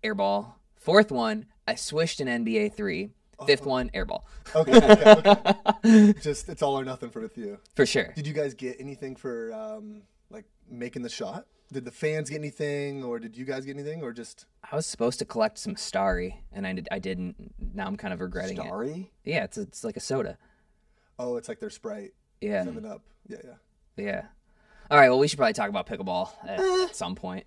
[0.02, 0.54] airball.
[0.76, 3.10] Fourth one, I swished an NBA three.
[3.46, 4.22] Fifth one, airball.
[4.54, 6.12] okay, okay, okay.
[6.20, 7.58] Just, it's all or nothing for with you.
[7.74, 8.12] For sure.
[8.14, 11.46] Did you guys get anything for um, like making the shot?
[11.72, 14.86] Did the fans get anything, or did you guys get anything, or just I was
[14.86, 17.52] supposed to collect some Starry, and I, did, I didn't.
[17.74, 18.62] Now I'm kind of regretting it.
[18.62, 19.10] Starry?
[19.24, 20.38] Yeah, it's, it's like a soda.
[21.18, 23.02] Oh, it's like their Sprite, Yeah, Seven Up?
[23.28, 24.04] Yeah, yeah.
[24.04, 24.22] yeah.
[24.90, 26.84] All right, well, we should probably talk about pickleball at, Eh.
[26.84, 27.46] at some point.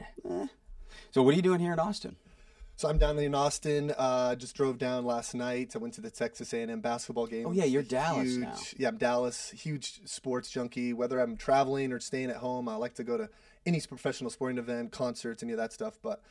[1.12, 2.16] So what are you doing here in Austin?
[2.76, 3.92] So I'm down in Austin.
[3.98, 5.72] Uh, just drove down last night.
[5.76, 7.48] I went to the Texas A&M basketball game.
[7.48, 8.56] Oh, yeah, you're Dallas huge, now.
[8.78, 9.50] Yeah, I'm Dallas.
[9.50, 10.94] Huge sports junkie.
[10.94, 13.30] Whether I'm traveling or staying at home, I like to go to
[13.66, 15.98] any professional sporting event, concerts, any of that stuff.
[16.04, 16.22] But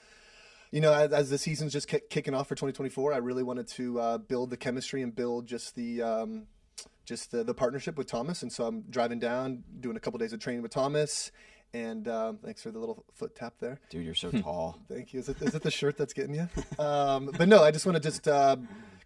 [0.71, 3.67] you know, as, as the season's just kick, kicking off for 2024, I really wanted
[3.69, 6.47] to uh, build the chemistry and build just the um,
[7.07, 8.43] just the, the partnership with Thomas.
[8.43, 11.31] And so I'm driving down, doing a couple days of training with Thomas.
[11.73, 13.81] And um, thanks for the little foot tap there.
[13.91, 14.79] Dude, you're so tall.
[14.89, 15.21] Thank you.
[15.21, 16.49] Is it, is it the shirt that's getting you?
[16.85, 18.57] Um, but no, I just want to just uh,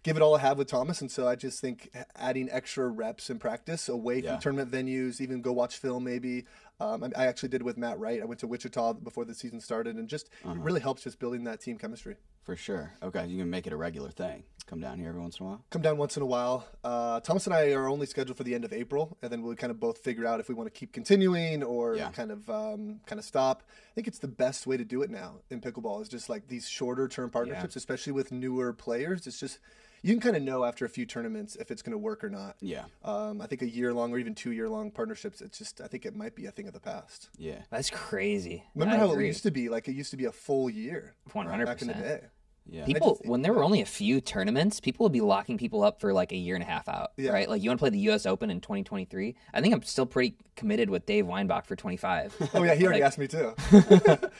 [0.03, 3.29] give it all I have with Thomas, and so I just think adding extra reps
[3.29, 4.33] in practice away Yeah.
[4.33, 6.45] from tournament venues, even go watch film maybe.
[6.79, 8.21] Um, I, I actually did it with Matt Wright.
[8.21, 10.53] I went to Wichita before the season started, and just Uh-huh.
[10.53, 12.15] it really helps just building that team chemistry.
[12.43, 12.93] For sure.
[13.03, 14.43] Okay, you can make it a regular thing.
[14.67, 15.65] Come down here every once in a while.
[15.69, 16.65] Come down once in a while.
[16.83, 19.55] Uh, Thomas and I are only scheduled for the end of April, and then we'll
[19.55, 22.09] kind of both figure out if we want to keep continuing or Yeah.
[22.11, 23.63] kind of um, kind of stop.
[23.67, 26.47] I think it's the best way to do it now in pickleball is just like
[26.47, 29.27] these shorter term partnerships, especially with newer players.
[29.27, 29.59] It's just
[30.01, 32.29] you can kind of know after a few tournaments if it's going to work or
[32.29, 32.55] not.
[32.59, 32.85] Yeah.
[33.03, 35.41] Um, I think a year long or even two year long partnerships.
[35.41, 37.29] It's just I think it might be a thing of the past.
[37.37, 37.61] Yeah.
[37.69, 38.63] That's crazy.
[38.75, 39.25] Remember I how agree.
[39.25, 39.69] it used to be?
[39.69, 41.13] Like it used to be a full year.
[41.33, 42.21] One right, hundred back in the percent.
[42.21, 42.27] day.
[42.69, 42.85] Yeah.
[42.85, 45.99] People, just- when there were only a few tournaments, people would be locking people up
[45.99, 47.31] for like a year and a half out, Yeah.
[47.31, 47.49] right?
[47.49, 48.25] Like you want to play the U.S.
[48.25, 49.35] Open in 2023.
[49.53, 52.49] I think I'm still pretty committed with Dave Weinbach for 25.
[52.53, 53.53] Oh yeah, he already Like- asked me too.
[53.71, 54.31] but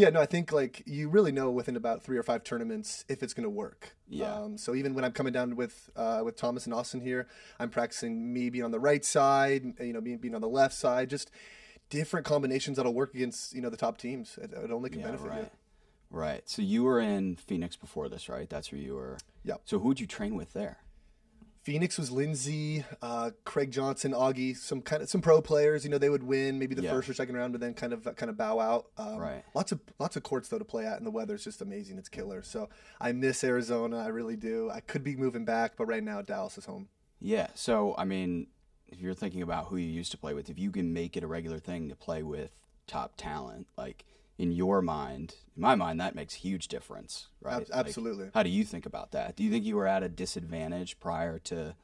[0.00, 3.22] yeah, no, I think like you really know within about three or five tournaments if
[3.22, 3.96] it's going to work.
[4.08, 4.34] Yeah.
[4.34, 7.26] Um, so even when I'm coming down with uh, with Thomas and Austin here,
[7.58, 10.74] I'm practicing me being on the right side, you know, being being on the left
[10.74, 11.30] side, just
[11.88, 14.38] different combinations that'll work against you know the top teams.
[14.40, 15.50] It, it only can Yeah, benefit you.
[16.10, 16.48] Right.
[16.48, 18.48] So you were in Phoenix before this, right?
[18.48, 19.18] That's where you were.
[19.44, 19.62] Yep.
[19.64, 20.78] So who'd you train with there?
[21.62, 25.84] Phoenix was Lindsay, uh, Craig Johnson, Augie, some kind of some pro players.
[25.84, 26.90] You know, they would win maybe the Yeah.
[26.92, 28.86] first or second round, but then kind of kind of bow out.
[28.96, 29.44] Um, Right.
[29.54, 31.98] Lots of lots of courts though to play at, and the weather's just amazing.
[31.98, 32.42] It's killer.
[32.42, 33.98] So I miss Arizona.
[33.98, 34.70] I really do.
[34.70, 36.88] I could be moving back, but right now Dallas is home.
[37.20, 37.48] Yeah.
[37.54, 38.46] So I mean,
[38.88, 41.22] if you're thinking about who you used to play with, if you can make it
[41.22, 44.06] a regular thing to play with top talent, like
[44.40, 47.56] in your mind, in my mind, that makes huge difference, right?
[47.62, 48.30] Ab- Like, absolutely.
[48.34, 49.36] how do you think about that?
[49.36, 51.74] Do you think you were at a disadvantage prior to?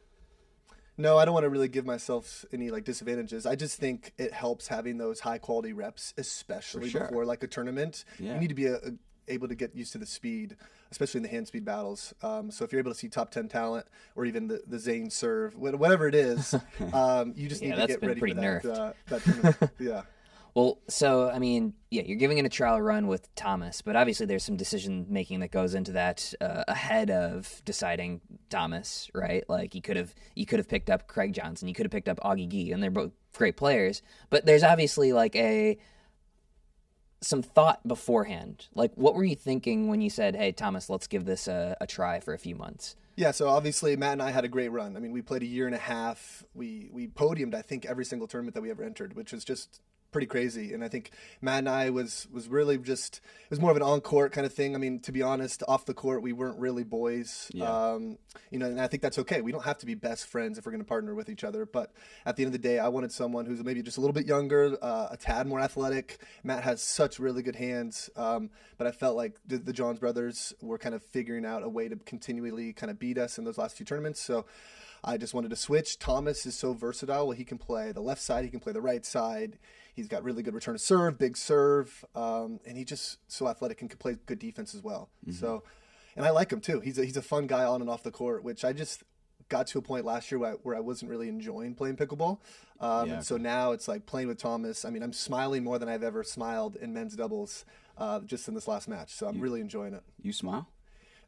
[0.98, 3.44] No, I don't want to really give myself any like disadvantages.
[3.44, 7.02] I just think it helps having those high quality reps, especially sure.
[7.02, 8.04] before like a tournament.
[8.18, 8.34] Yeah.
[8.34, 8.80] You need to be a, a-
[9.28, 10.56] able to get used to the speed,
[10.90, 12.14] especially in the hand speed battles.
[12.22, 15.10] Um, so if you're able to see top ten talent or even the the Zane
[15.10, 16.54] serve, whatever it is,
[16.94, 18.62] um, you just Yeah, need to get ready pretty for that.
[18.64, 18.78] nerfed.
[18.78, 19.56] Uh, that tournament.
[19.78, 20.02] yeah.
[20.56, 24.24] Well, so I mean, yeah, you're giving it a trial run with Thomas, but obviously
[24.24, 29.44] there's some decision making that goes into that uh, ahead of deciding Thomas, right?
[29.50, 32.08] Like you could have you could have picked up Craig Johnson, you could have picked
[32.08, 35.76] up Augie Ge, and they're both great players, but there's obviously like a
[37.20, 38.68] some thought beforehand.
[38.74, 41.86] Like, what were you thinking when you said, "Hey, Thomas, let's give this a, a
[41.86, 42.96] try for a few months"?
[43.14, 44.96] Yeah, so obviously Matt and I had a great run.
[44.96, 46.44] I mean, we played a year and a half.
[46.54, 49.82] We we podiumed, I think, every single tournament that we ever entered, which was just
[50.12, 50.72] pretty crazy.
[50.72, 53.82] And I think Matt and I was was really just it was more of an
[53.82, 54.74] on court kind of thing.
[54.74, 57.50] I mean, to be honest, off the court we weren't really boys.
[57.52, 57.70] Yeah.
[57.70, 58.18] Um,
[58.50, 59.40] you know, and I think that's okay.
[59.40, 61.66] We don't have to be best friends if we're going to partner with each other.
[61.66, 61.92] But
[62.24, 64.26] at the end of the day, I wanted someone who's maybe just a little bit
[64.26, 66.18] younger, uh, a tad more athletic.
[66.42, 70.54] Matt has such really good hands, um, but I felt like the, the Johns brothers
[70.60, 73.58] were kind of figuring out a way to continually kind of beat us in those
[73.58, 74.20] last few tournaments.
[74.20, 74.46] So.
[75.04, 75.98] I just wanted to switch.
[75.98, 77.28] Thomas is so versatile.
[77.28, 79.58] Well, he can play the left side, he can play the right side.
[79.94, 83.80] He's got really good return to serve, big serve, um, and he just so athletic
[83.80, 85.08] and can play good defense as well.
[85.32, 85.62] So,
[86.16, 86.80] and I like him too.
[86.80, 89.04] He's a, he's a fun guy on and off the court, which I just
[89.48, 92.40] got to a point last year where I, where I wasn't really enjoying playing pickleball.
[92.80, 94.84] Um, Yeah, and so now it's like playing with Thomas.
[94.84, 97.64] I mean, I'm smiling more than I've ever smiled in men's doubles
[97.96, 99.14] uh, just in this last match.
[99.14, 100.02] So I'm really enjoying it.
[100.20, 100.68] You smile.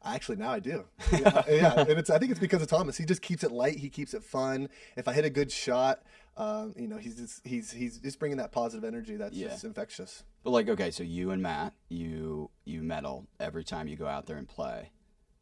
[0.03, 0.85] Actually, now I do.
[1.11, 2.09] Yeah, yeah, and it's.
[2.09, 2.95] I think it's because of Thomas.
[2.97, 3.77] He just keeps it light.
[3.77, 4.69] He keeps it fun.
[4.95, 6.03] If I hit a good shot,
[6.37, 9.49] um, you know, he's just he's he's just bringing that positive energy that's Yeah.
[9.49, 10.23] just infectious.
[10.43, 14.25] But like, okay, so you and Matt, you you medal every time you go out
[14.25, 14.91] there and play.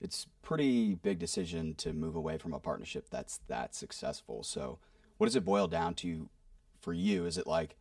[0.02, 4.44] It's pretty big decision to move away from a partnership that's that successful.
[4.44, 4.80] So,
[5.18, 6.30] what does it boil down to
[6.82, 7.26] for you?
[7.26, 7.76] Is it like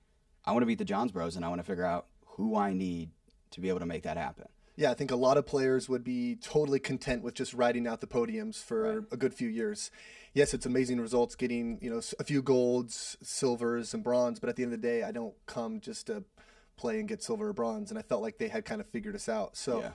[0.45, 2.73] I want to beat the Johns Bros and I want to figure out who I
[2.75, 3.11] need
[3.53, 4.47] to be able to make that happen?
[4.77, 8.01] Yeah, I think a lot of players would be totally content with just riding out
[8.03, 9.07] the podiums for Right.
[9.11, 9.91] a good few years.
[10.35, 14.39] Yes, it's amazing results, getting you know a few golds, silvers, and bronze.
[14.39, 16.25] But at the end of the day, I don't come just to
[16.77, 17.91] play and get silver or bronze.
[17.91, 19.57] And I felt like they had kind of figured us out.
[19.57, 19.81] So.
[19.81, 19.91] Yeah.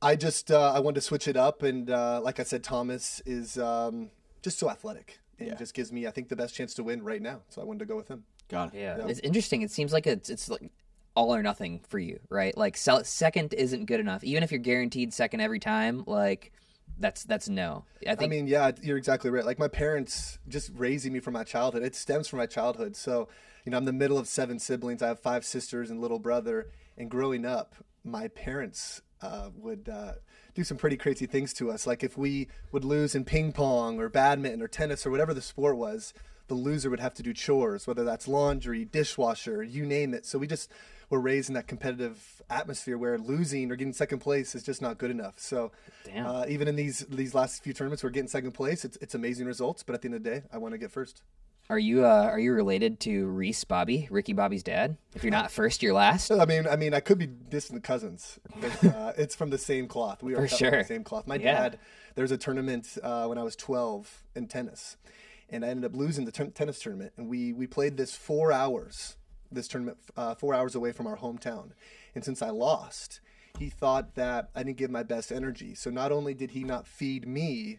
[0.00, 3.20] I just uh, I wanted to switch it up, and uh, like I said, Thomas
[3.26, 4.10] is um,
[4.42, 5.54] just so athletic and Yeah.
[5.56, 7.40] just gives me, I think, the best chance to win right now.
[7.48, 8.22] So I wanted to go with him.
[8.48, 8.78] Got it.
[8.78, 9.62] Yeah, it's interesting.
[9.62, 10.70] It seems like it's it's like
[11.18, 12.56] all or nothing for you, right?
[12.56, 16.04] Like sell, second isn't good enough, even if you're guaranteed second every time.
[16.06, 16.52] Like
[16.96, 17.84] that's that's no.
[18.06, 19.44] I I mean, yeah, you're exactly right.
[19.44, 21.82] Like my parents just raising me from my childhood.
[21.82, 22.94] It stems from my childhood.
[22.94, 23.28] So,
[23.64, 25.02] you know, I'm the middle of seven siblings.
[25.02, 26.68] I have five sisters and little brother.
[26.96, 30.12] And growing up, my parents uh, would uh,
[30.54, 31.84] do some pretty crazy things to us.
[31.84, 35.42] Like if we would lose in ping pong or badminton or tennis or whatever the
[35.42, 36.14] sport was,
[36.48, 40.26] the loser would have to do chores, whether that's laundry, dishwasher, you name it.
[40.26, 40.70] So we just
[41.10, 44.98] we're raised in that competitive atmosphere where losing or getting second place is just not
[44.98, 45.38] good enough.
[45.38, 45.72] So
[46.14, 48.84] uh, even in these these last few tournaments, we're getting second place.
[48.84, 50.90] It's it's amazing results, but at the end of the day, I want to get
[50.90, 51.22] first.
[51.70, 54.96] Are you uh, are you related to Reese Bobby, Ricky Bobby's dad?
[55.14, 56.30] If you're not first, you're last.
[56.30, 58.38] I mean, I mean, I could be distant cousins.
[58.58, 60.22] But, uh, it's from the same cloth.
[60.22, 61.26] We are cut from the same cloth.
[61.26, 61.52] My Yeah.
[61.70, 61.78] dad,
[62.14, 64.96] there was a tournament uh, when I was 12 in tennis,
[65.50, 67.12] and I ended up losing the ten- tennis tournament.
[67.18, 69.16] And we we played this four hours,
[69.50, 71.70] this tournament uh, four hours away from our hometown.
[72.14, 73.20] And since I lost,
[73.58, 75.74] he thought that I didn't give my best energy.
[75.74, 77.78] So not only did he not feed me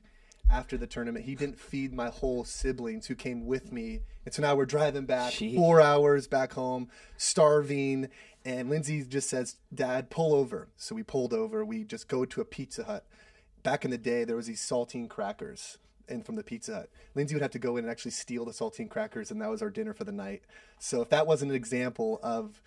[0.51, 4.01] after the tournament, he didn't feed my whole siblings who came with me.
[4.25, 5.55] And so now we're driving back Jeez.
[5.55, 8.10] four hours back home, starving.
[8.43, 10.69] And Lindsay just says, Dad, pull over.
[10.75, 11.63] So we pulled over.
[11.63, 13.05] We just go to a Pizza Hut.
[13.62, 15.77] Back in the day, there was these saltine crackers
[16.10, 16.89] and from the Pizza Hut.
[17.15, 19.62] Lindsay would have to go in and actually steal the saltine crackers, and that was
[19.62, 20.43] our dinner for the night.
[20.80, 22.62] So if that wasn't an example of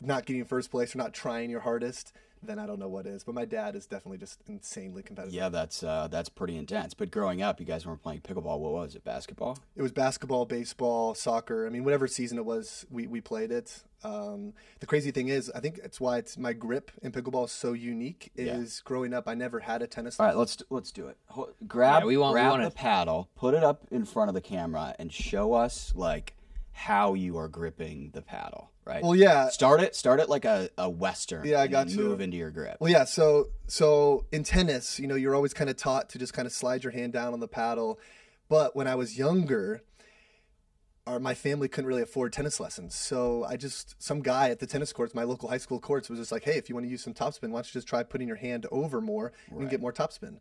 [0.00, 2.12] not getting first place or not trying your hardest,
[2.46, 3.24] then I don't know what is.
[3.24, 5.34] But my dad is definitely just insanely competitive.
[5.34, 6.94] Yeah, that's uh, that's pretty intense.
[6.94, 8.58] But growing up, you guys weren't playing pickleball.
[8.58, 9.04] What was it?
[9.04, 9.58] Basketball?
[9.76, 11.66] It was basketball, baseball, soccer.
[11.66, 13.82] I mean, whatever season it was, we, we played it.
[14.02, 17.52] Um, the crazy thing is, I think it's why it's my grip in pickleball is
[17.52, 18.30] so unique.
[18.36, 20.20] Is growing up, I never had a tennis.
[20.20, 21.16] All right, let's let's do it.
[21.28, 24.28] Ho- Grab Yeah, we want- we grab wanna- the paddle, put it up in front
[24.28, 26.34] of the camera, and show us like
[26.74, 28.70] how you are gripping the paddle.
[28.84, 29.02] Right.
[29.02, 29.48] Well, yeah.
[29.48, 29.94] Start it.
[29.96, 31.46] Start it like a, a western.
[31.46, 32.02] Yeah, I got you.
[32.02, 32.76] Move into your grip.
[32.80, 33.04] Well, yeah.
[33.04, 36.52] So, so in tennis, you know, you're always kind of taught to just kind of
[36.52, 37.98] slide your hand down on the paddle.
[38.48, 39.82] But when I was younger,
[41.06, 42.94] our, my family couldn't really afford tennis lessons.
[42.94, 46.18] So I just, some guy at the tennis courts, my local high school courts, was
[46.18, 48.02] just like, hey, if you want to use some topspin, why don't you just try
[48.02, 50.40] putting your hand over more and can get more topspin.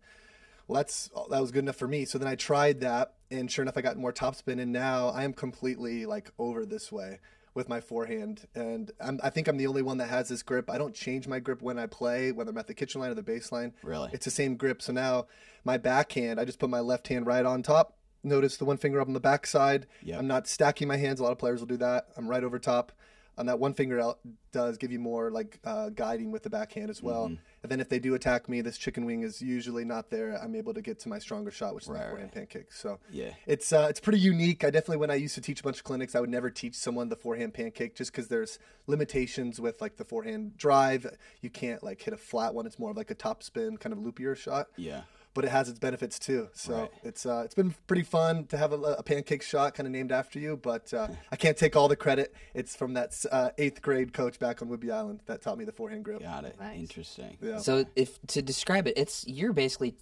[0.67, 2.05] Well, that's that was good enough for me.
[2.05, 5.23] So then I tried that, and sure enough, I got more topspin, and now I
[5.23, 7.19] am completely like over this way
[7.53, 10.69] with my forehand, and I'm, I think I'm the only one that has this grip.
[10.69, 13.15] I don't change my grip when I play, whether I'm at the kitchen line or
[13.15, 13.73] the baseline.
[13.83, 14.09] Really?
[14.11, 14.81] it's the same grip.
[14.81, 15.27] So now
[15.63, 17.97] my backhand, I just put my left hand right on top.
[18.23, 19.85] Notice the one finger up on the backside.
[20.01, 20.17] Yep.
[20.19, 21.19] I'm not stacking my hands.
[21.19, 22.07] A lot of players will do that.
[22.17, 22.91] I'm right over top.
[23.35, 24.19] On that one finger out
[24.51, 27.25] does give you more like uh, guiding with the backhand as well.
[27.25, 27.35] Mm-hmm.
[27.63, 30.39] And then if they do attack me, this chicken wing is usually not there.
[30.39, 32.71] I'm able to get to my stronger shot, which is Right, forehand pancake.
[32.71, 33.31] So Yeah.
[33.47, 34.63] it's uh, it's pretty unique.
[34.63, 36.75] I definitely when I used to teach a bunch of clinics, I would never teach
[36.75, 41.07] someone the forehand pancake just because there's limitations with like the forehand drive.
[41.41, 42.67] You can't like hit a flat one.
[42.67, 45.01] It's more of like a top spin kind of loopier shot Yeah.
[45.33, 46.49] But it has its benefits too.
[46.53, 46.91] So Right.
[47.03, 50.11] it's uh, it's been pretty fun to have a, a pancake shot kind of named
[50.11, 50.57] after you.
[50.57, 52.33] But uh, I can't take all the credit.
[52.53, 55.71] It's from that uh, eighth grade coach back on Whidbey Island that taught me the
[55.71, 56.21] forehand grip.
[56.21, 56.55] Got it.
[56.59, 56.79] Nice.
[56.79, 57.37] Interesting.
[57.41, 57.57] Yeah.
[57.59, 59.95] So if to describe it, it's you're basically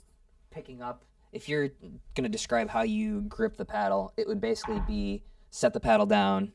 [0.51, 1.03] picking up.
[1.31, 5.71] If you're going to describe how you grip the paddle, it would basically be set
[5.73, 6.51] the paddle down,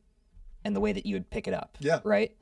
[0.65, 1.77] and the way that you would pick it up.
[1.81, 2.01] Yeah.
[2.05, 2.37] Right.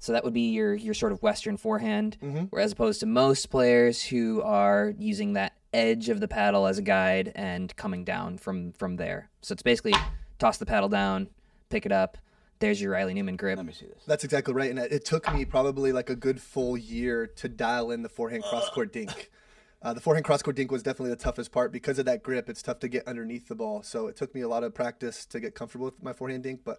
[0.00, 2.44] So that would be your your sort of Western forehand, Mm-hmm.
[2.50, 6.82] whereas opposed to most players who are using that edge of the paddle as a
[6.82, 9.30] guide and coming down from from there.
[9.42, 9.94] So it's basically
[10.38, 11.28] toss the paddle down,
[11.68, 12.18] pick it up.
[12.60, 13.56] There's your Riley Newman grip.
[13.56, 14.02] Let me see this.
[14.06, 14.70] That's exactly right.
[14.70, 18.08] And it it took me probably like a good full year to dial in the
[18.08, 19.30] forehand cross court dink.
[19.80, 22.48] Uh, the forehand cross court dink was definitely the toughest part because of that grip.
[22.48, 25.24] It's tough to get underneath the ball, so it took me a lot of practice
[25.26, 26.62] to get comfortable with my forehand dink.
[26.64, 26.78] But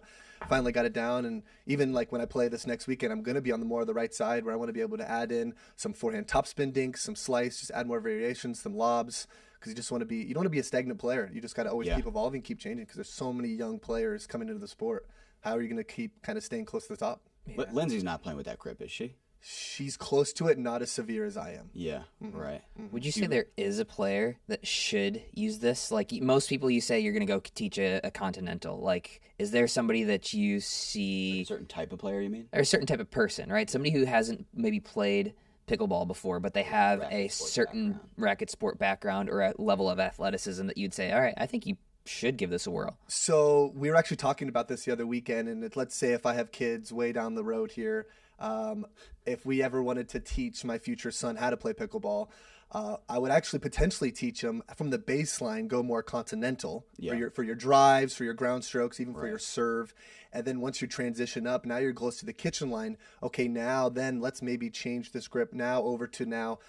[0.50, 3.36] finally got it down, and even like when I play this next weekend, I'm going
[3.36, 4.98] to be on the more of the right side where I want to be able
[4.98, 9.26] to add in some forehand topspin dinks, some slice, just add more variations, some lobs.
[9.58, 11.30] Because you just want to be, you don't want to be a stagnant player.
[11.32, 11.96] You just got to always Yeah.
[11.96, 12.84] keep evolving, keep changing.
[12.84, 15.06] Because there's so many young players coming into the sport.
[15.40, 17.22] How are you going to keep kind of staying close to the top?
[17.56, 19.16] Li- Lindsay's not playing with that grip, is she?
[19.42, 21.70] She's close to it, not as severe as I am.
[21.72, 22.02] Yeah.
[22.22, 22.38] Mm-hmm.
[22.38, 22.62] Right.
[22.92, 25.90] Would you say there is a player that should use this?
[25.90, 28.80] Like most people, you say you're going to go teach a, a continental.
[28.80, 32.48] Like, is there somebody that you see, A certain type of player, you mean?
[32.52, 33.70] or a certain type of person, right?
[33.70, 35.32] Somebody who hasn't maybe played
[35.66, 40.66] pickleball before, but they have a certain racket sport background or a level of athleticism
[40.66, 42.98] that you'd say, all right, I think you should give this a whirl.
[43.06, 46.26] So we were actually talking about this the other weekend, and it, let's say if
[46.26, 48.06] I have kids way down the road here,
[48.40, 48.86] um,
[49.26, 52.28] if we ever wanted to teach my future son how to play pickleball,
[52.72, 57.12] uh, I would actually potentially teach him from the baseline, go more continental Yeah.
[57.12, 59.92] for your for your drives, for your ground strokes, even for your serve,
[60.32, 62.96] and then once you transition up, now you're close to the kitchen line.
[63.22, 66.60] Okay, now then let's maybe change this grip now over to now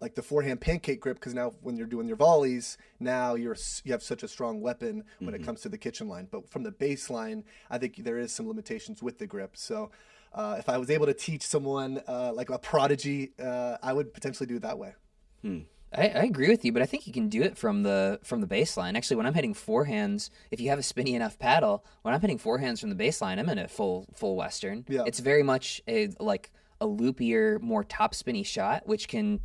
[0.00, 3.90] like the forehand pancake grip because now when you're doing your volleys now you're you
[3.92, 6.28] have such a strong weapon when it comes to the kitchen line.
[6.30, 9.56] But from the baseline i think there is some limitations with the grip.
[9.56, 9.90] So
[10.32, 14.12] uh, if i was able to teach someone uh, like a prodigy uh, i would
[14.12, 14.92] potentially do it that way
[15.92, 18.40] I, I agree with you, but I think you can do it from the from
[18.40, 18.96] the baseline.
[18.96, 22.38] Actually, when I'm hitting forehands, if you have a spinny enough paddle, when I'm hitting
[22.38, 24.84] forehands from the baseline, I'm in a full full western.
[24.88, 25.02] Yeah.
[25.06, 29.40] It's very much a like a loopier, more top spinny shot, which can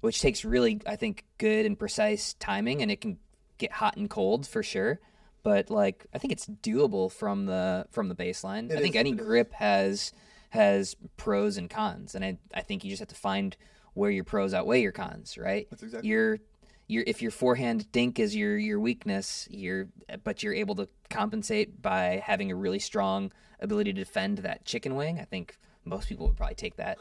[0.00, 3.18] which takes really I think good and precise timing, and it can
[3.58, 5.00] get hot and cold for sure.
[5.44, 8.72] But like I think it's doable from the from the baseline.
[8.72, 9.26] I think is, any it is.
[9.26, 10.12] grip has
[10.50, 13.56] has pros and cons, and I I think you just have to find
[13.92, 15.68] where your pros outweigh your cons, right?
[15.70, 16.38] That's exactly- your
[16.86, 19.86] your if your forehand dink is your your weakness, you're
[20.24, 23.30] but you're able to compensate by having a really strong
[23.60, 25.20] ability to defend that chicken wing.
[25.20, 26.98] I think most people would probably take that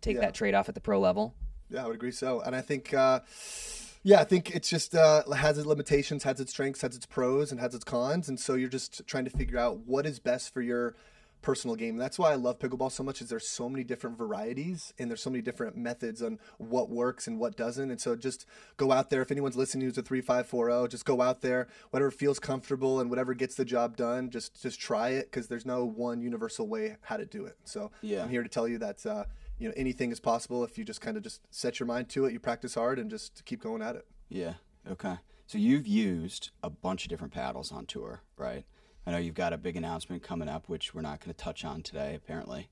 [0.00, 0.22] take Yeah.
[0.22, 1.34] that trade off at the pro level.
[1.68, 2.40] Yeah, I would agree so.
[2.40, 3.20] And I think, uh,
[4.02, 7.52] yeah, I think it's just uh, has its limitations, has its strengths, has its pros,
[7.52, 8.28] and has its cons.
[8.28, 10.94] And so you're just trying to figure out what is best for your
[11.42, 11.94] personal game.
[11.94, 15.10] And that's why I love pickleball so much is there's so many different varieties and
[15.10, 17.90] there's so many different methods on what works and what doesn't.
[17.90, 18.46] And so just
[18.76, 19.22] go out there.
[19.22, 23.34] If anyone's listening who's a 3540, just go out there, whatever feels comfortable and whatever
[23.34, 27.16] gets the job done, just just try it because there's no one universal way how
[27.16, 27.56] to do it.
[27.64, 28.22] So Yeah.
[28.22, 29.24] I'm here to tell you that uh,
[29.60, 32.24] you know anything is possible if you just kind of just set your mind to
[32.24, 34.06] it, you practice hard, and just keep going at it.
[34.28, 34.54] Yeah.
[34.90, 35.16] Okay.
[35.46, 38.64] So you've used a bunch of different paddles on tour, right?
[39.06, 41.64] I know you've got a big announcement coming up, which we're not going to touch
[41.64, 42.68] on today, apparently,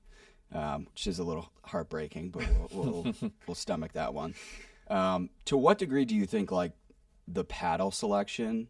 [0.53, 3.13] um, which is a little heartbreaking, but we'll, we'll,
[3.47, 4.33] we'll stomach that one.
[4.89, 6.71] Um, to what degree do you think like
[7.27, 8.69] the paddle selection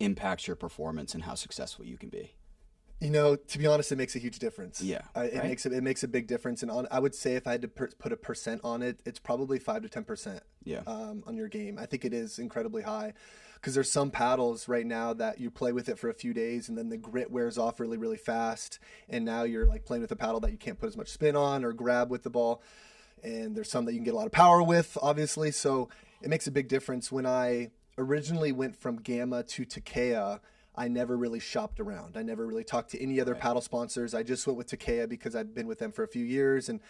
[0.00, 2.34] impacts your performance and how successful you can be?
[2.98, 4.80] You know, to be honest, it makes a huge difference.
[4.80, 5.48] Yeah, I, it right?
[5.48, 6.62] makes a, it makes a big difference.
[6.62, 9.00] And on, I would say if I had to per, put a percent on it,
[9.04, 10.42] it's probably five to ten percent.
[10.64, 10.80] Yeah.
[10.86, 13.12] Um, on your game, I think it is incredibly high,
[13.56, 16.70] because there's some paddles right now that you play with it for a few days
[16.70, 18.78] and then the grit wears off really really fast,
[19.10, 21.36] and now you're like playing with a paddle that you can't put as much spin
[21.36, 22.62] on or grab with the ball.
[23.22, 25.50] and there's some that you can get a lot of power with, obviously.
[25.50, 25.88] So
[26.22, 27.10] it makes a big difference.
[27.10, 30.40] When I originally went from Gamma to Takea,
[30.76, 32.16] I never really shopped around.
[32.16, 34.14] I never really talked to any other paddle sponsors.
[34.14, 36.80] I just went with Takea because I've been with them for a few years, and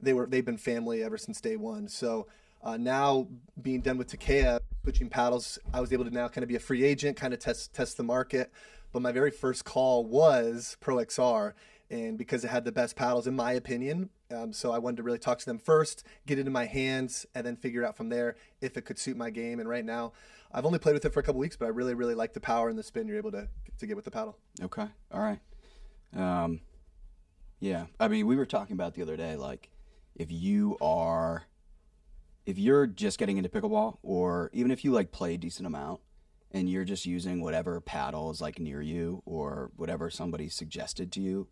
[0.00, 1.88] they were they've been family ever since day one.
[1.88, 2.26] So.
[2.64, 3.26] Uh, now
[3.60, 6.60] being done with Takea, switching paddles, I was able to now kind of be a
[6.60, 8.52] free agent, kind of test test the market.
[8.92, 11.54] But my very first call was Pro XR,
[11.92, 15.02] and because it had the best paddles in my opinion, um, so I wanted to
[15.02, 18.08] really talk to them first, get it in my hands, and then figure out from
[18.08, 19.60] there if it could suit my game.
[19.60, 20.14] And right now,
[20.50, 22.40] I've only played with it for a couple weeks, but I really, really like the
[22.40, 23.46] power and the spin you're able to
[23.78, 24.38] to get with the paddle.
[24.62, 24.86] Okay.
[25.12, 25.38] All right.
[26.16, 26.60] Um,
[27.60, 27.86] yeah.
[28.00, 29.68] I mean, we were talking about the other day, like
[30.16, 31.44] if you are,
[32.46, 36.00] if you're just getting into pickleball, or even if you like play a decent amount,
[36.52, 41.20] and you're just using whatever paddle is like near you or whatever somebody suggested to
[41.20, 41.48] you,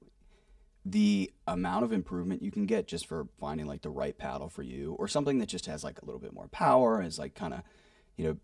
[0.90, 4.62] the amount of improvement you can get just for finding like the right paddle for
[4.62, 7.54] you, or something that just has like a little bit more power, is like kind
[7.54, 7.62] of,
[8.16, 8.36] you know,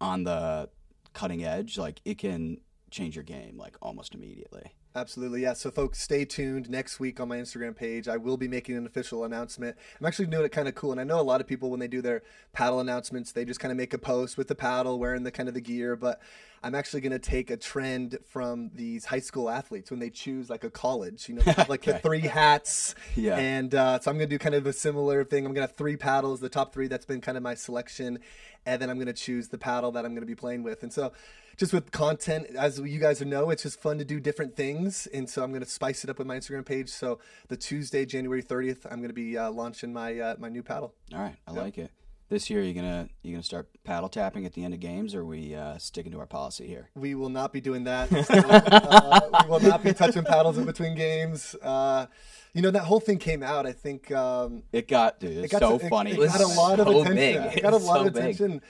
[0.00, 0.68] on the
[1.12, 2.60] cutting edge, like it can
[2.90, 4.72] change your game like almost immediately.
[4.96, 5.52] Absolutely, yeah.
[5.52, 6.70] So, folks, stay tuned.
[6.70, 9.76] Next week on my Instagram page, I will be making an official announcement.
[10.00, 11.80] I'm actually doing it kind of cool, and I know a lot of people when
[11.80, 12.22] they do their
[12.54, 15.50] paddle announcements, they just kind of make a post with the paddle, wearing the kind
[15.50, 15.96] of the gear.
[15.96, 16.22] But
[16.62, 20.48] I'm actually going to take a trend from these high school athletes when they choose
[20.48, 22.94] like a college, you know, like the three hats.
[23.16, 23.36] Yeah.
[23.36, 25.44] And uh, so I'm going to do kind of a similar thing.
[25.44, 26.88] I'm going to have three paddles, the top three.
[26.88, 28.20] That's been kind of my selection,
[28.64, 30.82] and then I'm going to choose the paddle that I'm going to be playing with.
[30.82, 31.12] And so,
[31.56, 35.06] just with content, as you guys know, it's just fun to do different things.
[35.08, 36.88] And so I'm going to spice it up with my Instagram page.
[36.88, 40.62] So the Tuesday, January 30th, I'm going to be uh, launching my uh, my new
[40.62, 40.94] paddle.
[41.12, 41.90] All right, I like it.
[42.28, 45.20] This year, you're gonna you're gonna start paddle tapping at the end of games, or
[45.20, 46.90] are we uh, sticking to our policy here?
[46.96, 48.08] We will not be doing that.
[48.30, 51.54] uh, we will not be touching paddles in between games.
[51.62, 52.06] Uh,
[52.52, 53.64] you know that whole thing came out.
[53.64, 56.12] I think um, It got dude, it's got so to- it- funny.
[56.12, 57.14] It, was got a lot of attention.
[57.14, 57.36] big.
[57.58, 58.62] It got a lot so of big.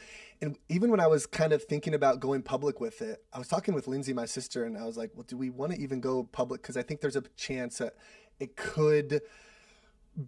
[0.43, 3.49] And even when I was kind of thinking about going public with it, I was
[3.49, 6.01] talking with Lindsay, my sister, and I was like, "Well, do we want to even
[6.01, 6.63] go public?
[6.63, 7.95] Because I think there's a chance that
[8.39, 9.23] it could."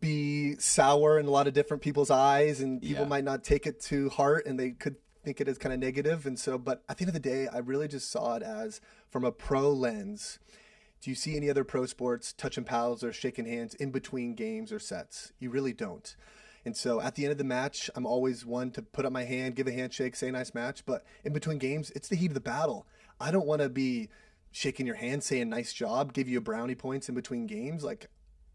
[0.01, 3.09] be sour in a lot of different people's eyes and people Yeah.
[3.09, 6.27] might not take it to heart and they could think it is kind of negative
[6.27, 8.83] and so but at the end of the day i really just saw it as
[9.09, 10.39] from a pro lens
[11.01, 14.71] do you see any other pro sports touching pals or shaking hands in between games
[14.73, 16.17] or sets you really don't
[16.69, 19.25] and so at the end of the match i'm always one to put up my
[19.25, 20.85] hand give a handshake say nice match.
[20.85, 22.87] But in between games it's the heat of the battle.
[23.19, 24.11] I don't want to be
[24.53, 27.85] shaking your hand saying nice job give you a brownie points in between games.
[27.85, 28.09] Like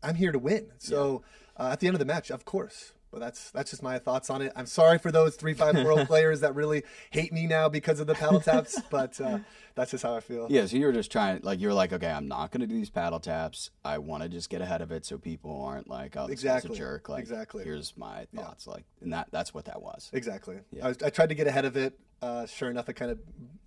[0.04, 0.72] I'm here to win.
[0.78, 1.24] So
[1.58, 4.32] uh, at the end of the match, of course, But that's that's just my thoughts
[4.32, 4.52] on it.
[4.56, 8.08] I'm sorry for those three five world players that really hate me now because of
[8.08, 9.38] the paddle taps, but uh,
[9.76, 10.48] that's just how I feel.
[10.50, 12.68] Yeah, so you were just trying, like, you were like, okay, I'm not going to
[12.68, 13.70] do these paddle taps.
[13.86, 16.66] I want to just get ahead of it so people aren't like, oh, this guy's
[16.66, 16.76] Exactly.
[16.76, 17.10] a jerk.
[17.10, 17.64] Like, Exactly.
[17.64, 18.66] here's my thoughts.
[18.66, 20.10] Like, and that that's what that was.
[20.12, 20.58] Exactly.
[20.72, 20.86] Yeah.
[20.86, 22.00] I, was, I tried to get ahead of it.
[22.20, 23.20] Uh, sure enough, it kind of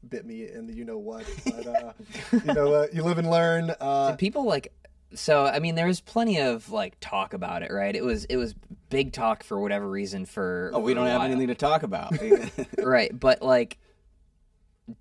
[0.09, 1.24] bit me in the you know what.
[1.44, 1.92] But uh,
[2.32, 3.72] you know, uh, you live and learn.
[3.80, 4.72] Uh, people like
[5.14, 8.36] so i mean there was plenty of like talk about it right it was it
[8.36, 8.57] was
[8.89, 11.26] big talk for whatever reason for Oh, we don't have while.
[11.28, 12.12] anything to talk about.
[12.78, 13.78] right but like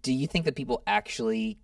[0.01, 1.57] do you think that people actually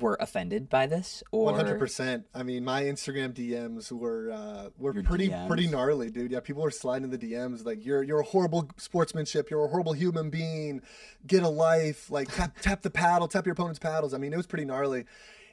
[0.00, 2.24] were offended by this or One hundred percent.
[2.34, 5.46] I mean, my Instagram DMs were uh, were Your pretty DMs?
[5.46, 6.30] pretty gnarly, dude.
[6.30, 9.48] Yeah, people were sliding in the DMs like you're you're a horrible sportsmanship.
[9.48, 10.82] You're a horrible human being.
[11.26, 12.10] Get a life.
[12.10, 13.28] Like tap tap the paddle.
[13.28, 14.12] Tap your opponent's paddles.
[14.12, 15.06] I mean, it was pretty gnarly.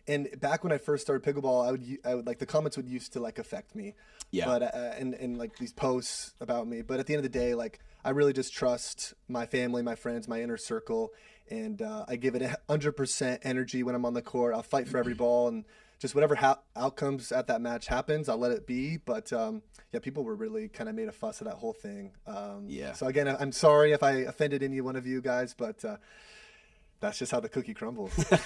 [0.08, 2.88] And back when I first started pickleball, I would I would like the comments would
[2.88, 3.96] used to like affect me.
[4.32, 4.46] Yeah.
[4.46, 6.82] But uh, and and like these posts about me.
[6.82, 9.96] But at the end of the day, like I really just trust my family, my
[9.96, 11.12] friends, my inner circle,
[11.50, 14.54] and uh, I give it a hundred percent energy when I'm on the court.
[14.54, 15.66] I'll fight for every ball and
[15.98, 18.98] just whatever ha- outcomes at that match happens, I'll let it be.
[18.98, 22.12] But um, yeah, people were really kind of made a fuss of that whole thing.
[22.28, 22.94] Um, Yeah.
[22.94, 25.98] So again, I'm sorry if I offended any one of you guys, but uh,
[27.00, 28.14] that's just how the cookie crumbles.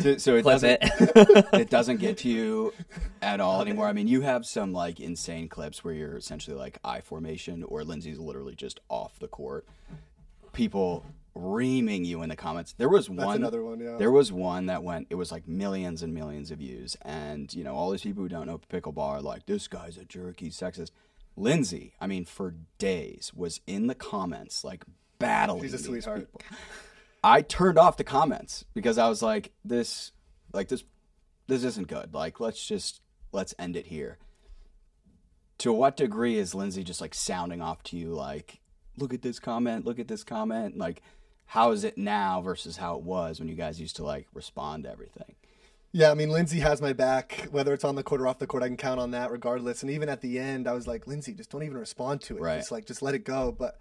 [0.00, 1.46] so, so it Clip doesn't it.
[1.52, 2.72] it doesn't get to you
[3.22, 3.86] at all anymore.
[3.86, 7.84] I mean, you have some like insane clips where you're essentially like I formation, or
[7.84, 9.66] Lindsay's literally just off the court.
[10.52, 12.72] People reaming you in the comments.
[12.72, 13.36] There was one.
[13.36, 13.96] another one, yeah.
[13.98, 15.06] There was one that went.
[15.10, 18.28] It was like millions and millions of views, and you know all these people who
[18.28, 20.40] don't know pickleball are like, "This guy's a jerk.
[20.40, 20.90] He's sexist."
[21.36, 24.84] Lindsay, I mean, for days was in the comments like
[25.18, 25.62] battling.
[25.62, 26.32] She's a sweetheart.
[26.32, 26.40] people.
[27.22, 30.12] I turned off the comments because I was like, this,
[30.52, 30.84] like this,
[31.46, 32.14] this isn't good.
[32.14, 33.00] Like, let's just
[33.32, 34.18] let's end it here.
[35.58, 38.60] To what degree is Lindsay just like sounding off to you, like,
[38.96, 41.02] look at this comment, look at this comment, like,
[41.46, 44.84] how is it now versus how it was when you guys used to like respond
[44.84, 45.34] to everything?
[45.92, 48.46] Yeah, I mean, Lindsay has my back, whether it's on the court or off the
[48.46, 48.62] court.
[48.62, 49.82] I can count on that regardless.
[49.82, 52.42] And even at the end, I was like, Lindsay, just don't even respond to it.
[52.42, 52.58] Right.
[52.58, 53.54] Just like, just let it go.
[53.56, 53.78] But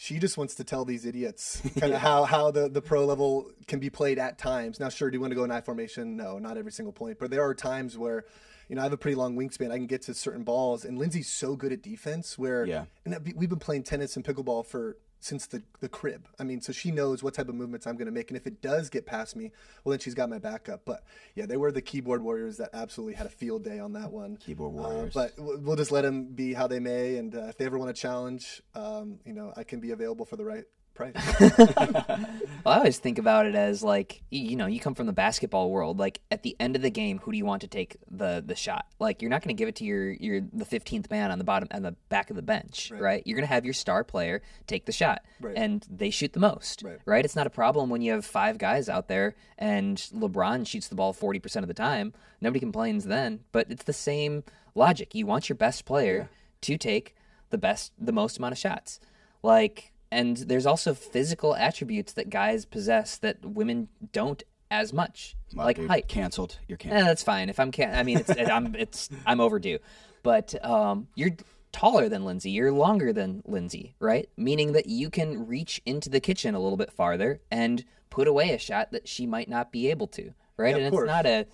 [0.00, 3.50] she just wants to tell these idiots kind of how, how the, the pro level
[3.66, 4.78] can be played at times.
[4.78, 6.16] Now, sure, do you want to go in I formation?
[6.16, 7.18] No, not every single point.
[7.18, 8.24] But there are times where,
[8.68, 9.72] you know, I have a pretty long wingspan.
[9.72, 10.84] I can get to certain balls.
[10.84, 12.84] And Lindsay's so good at defense where, Yeah.
[13.04, 16.28] and that- we've been playing tennis and pickleball for since the the crib.
[16.38, 18.46] I mean, so she knows what type of movements I'm going to make, and if
[18.46, 19.50] it does get past me,
[19.84, 20.82] well, then she's got my backup.
[20.84, 21.04] But
[21.34, 24.36] yeah, they were the keyboard warriors that absolutely had a field day on that one.
[24.36, 25.14] Keyboard Uh, warriors.
[25.14, 27.78] but we'll we'll just let them be how they may, and uh, if they ever
[27.78, 30.64] want to challenge, um, you know, I can be available for the right
[30.98, 31.14] price.
[32.64, 35.70] Well, I always think about it as like you know, you come from the basketball
[35.70, 35.98] world.
[35.98, 38.56] Like at the end of the game, who do you want to take the the
[38.56, 38.84] shot?
[38.98, 41.44] Like you're not going to give it to your your the fifteenth man on the
[41.44, 43.22] bottom on the back of the bench, right?
[43.24, 45.56] You're going to have your star player take the shot, Right.
[45.56, 47.24] and they shoot the most, Right.
[47.24, 50.96] It's not a problem when you have five guys out there and LeBron shoots the
[50.96, 52.12] ball forty percent of the time.
[52.40, 54.42] Nobody complains then, but it's the same
[54.74, 55.14] logic.
[55.14, 56.28] You want your best player
[56.62, 57.14] to take
[57.50, 59.00] the best the most amount of shots
[59.42, 65.34] like and there's also physical attributes that guys possess that women don't as much.
[65.54, 66.08] Wow, like dude, height.
[66.08, 66.58] canceled.
[66.68, 67.48] You're Eh, that's fine.
[67.48, 69.78] If i'm can i mean it's i'm it's i'm overdue.
[70.22, 71.32] But um you're
[71.72, 72.50] taller than lindsay.
[72.50, 74.28] You're longer than lindsay right?
[74.36, 78.50] Meaning that you can reach into the kitchen a little bit farther and put away
[78.50, 80.76] a shot that she might not be able to right?
[80.76, 81.04] Yeah, and course.
[81.04, 81.46] it's not a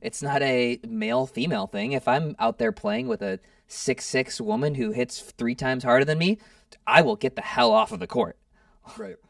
[0.00, 1.92] it's not a male female thing.
[1.92, 6.04] If I'm out there playing with a six six woman who hits three times harder
[6.04, 6.38] than me,
[6.86, 8.36] I will get the hell off of the court.
[8.96, 9.16] right.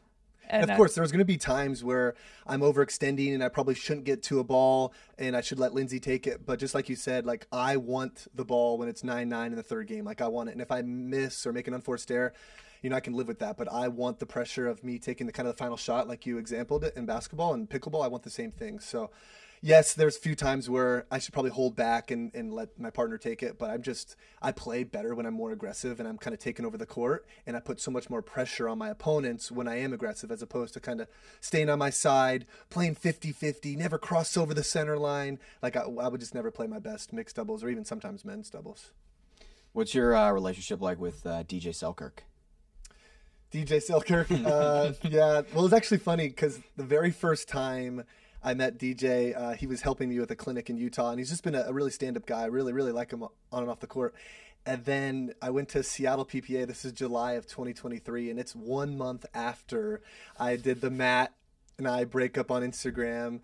[0.51, 2.15] And of uh, course, there's going to be times where
[2.47, 6.01] I'm overextending and I probably shouldn't get to a ball and I should let Lindsay
[6.01, 6.47] take it.
[6.47, 9.57] But just like you said, like I want the ball when it's 9 9 in
[9.57, 10.07] the third game.
[10.07, 10.53] Like I want it.
[10.53, 12.33] And if I miss or make an unforced error,
[12.83, 13.59] you know, I can live with that.
[13.59, 16.25] But I want the pressure of me taking the kind of the final shot, like
[16.25, 18.03] you exampled it in basketball and pickleball.
[18.03, 18.81] I want the same thing.
[18.81, 19.11] So,
[19.61, 22.91] yes, there's a few times where I should probably hold back and, and let my
[22.91, 26.19] partner take it, but I'm just, I play better when I'm more aggressive and I'm
[26.19, 28.89] kind of taking over the court and I put so much more pressure on my
[28.89, 31.09] opponents when I am aggressive as opposed to kind of
[31.41, 35.39] staying on my side, playing 50 50, never cross over the center line.
[35.63, 38.51] Like I, I would just never play my best mixed doubles or even sometimes men's
[38.51, 38.93] doubles.
[39.73, 42.25] What's your uh, relationship like with uh, DJ Selkirk?
[43.53, 44.31] DJ Selkirk.
[44.31, 45.43] Uh, yeah.
[45.55, 48.05] Well, it's actually funny because the very first time
[48.49, 51.29] I met DJ, uh, he was helping me with a clinic in Utah, and he's
[51.29, 52.41] just been a, a really stand-up guy.
[52.41, 54.15] I really, really like him on and off the court.
[54.65, 56.67] And then I went to Seattle PPA.
[56.67, 60.01] This is July of 2023, and it's one month after
[60.41, 61.35] I did the mat
[61.77, 63.41] and I break up on Instagram.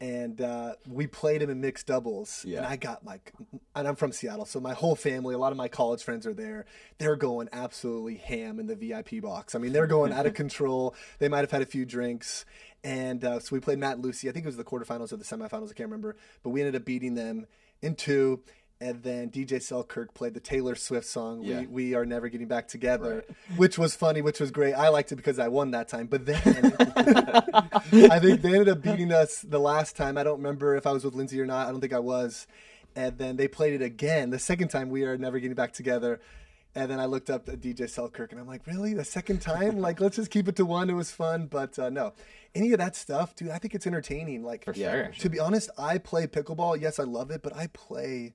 [0.00, 2.44] and uh, we played him in mixed doubles.
[2.46, 2.58] Yeah.
[2.58, 3.32] And I got like,
[3.74, 6.34] and I'm from Seattle, so my whole family, a lot of my college friends are
[6.34, 6.66] there.
[6.98, 9.54] They're going absolutely ham in the VIP box.
[9.54, 10.94] I mean, they're going out of control.
[11.18, 12.44] They might have had a few drinks.
[12.84, 14.28] And uh, so we played Matt and Lucy.
[14.28, 15.70] I think it was the quarterfinals or the semifinals.
[15.70, 16.16] I can't remember.
[16.42, 17.46] But we ended up beating them
[17.82, 18.42] in two.
[18.78, 21.60] And then DJ Selkirk played the Taylor Swift song, Yeah.
[21.60, 23.24] we, we Are Never Getting Back Together,
[23.56, 24.74] which was funny, which was great.
[24.74, 26.08] I liked it because I won that time.
[26.08, 26.36] But then
[26.94, 30.18] I think they ended up beating us the last time.
[30.18, 31.66] I don't remember if I was with Lindsay or not.
[31.68, 32.46] I don't think I was.
[32.94, 34.28] And then they played it again.
[34.28, 36.20] The second time, We Are Never Getting Back Together.
[36.76, 38.92] And then I looked up at DJ Selkirk and I'm like, really?
[38.92, 39.78] The second time?
[39.80, 40.90] like, let's just keep it to one.
[40.90, 41.46] It was fun.
[41.46, 42.12] But uh, no,
[42.54, 44.44] any of that stuff, dude, I think it's entertaining.
[44.44, 44.92] Like, For Yeah.
[44.92, 45.12] sure.
[45.20, 46.78] to be honest, I play pickleball.
[46.80, 48.34] Yes, I love it, but I play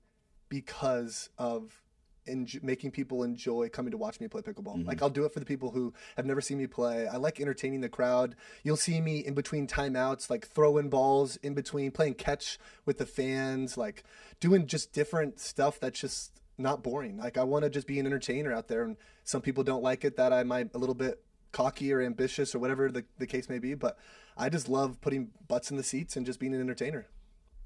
[0.49, 1.81] because of
[2.27, 4.85] enj- making people enjoy coming to watch me play pickleball.
[4.85, 7.07] Like I'll do it for the people who have never seen me play.
[7.07, 8.35] I like entertaining the crowd.
[8.63, 13.05] You'll see me in between timeouts, like throwing balls in between, playing catch with the
[13.05, 14.03] fans, like
[14.39, 17.17] doing just different stuff that's just not boring.
[17.17, 20.05] Like I want to just be an entertainer out there, and some people don't like
[20.05, 23.49] it that I might a little bit cocky or ambitious or whatever the, the case
[23.49, 23.97] may be, but
[24.37, 27.07] I just love putting butts in the seats and just being an entertainer.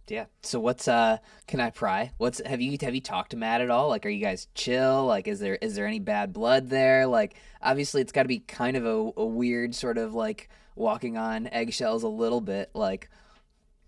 [0.07, 0.25] Yeah.
[0.43, 1.17] So what's uh
[1.47, 2.11] can I pry?
[2.17, 3.89] What's have you have you talked to Matt at all?
[3.89, 5.05] Like are you guys chill?
[5.05, 7.07] Like is there is there any bad blood there?
[7.07, 11.17] Like obviously it's got to be kind of a, a weird sort of like walking
[11.17, 13.09] on eggshells a little bit like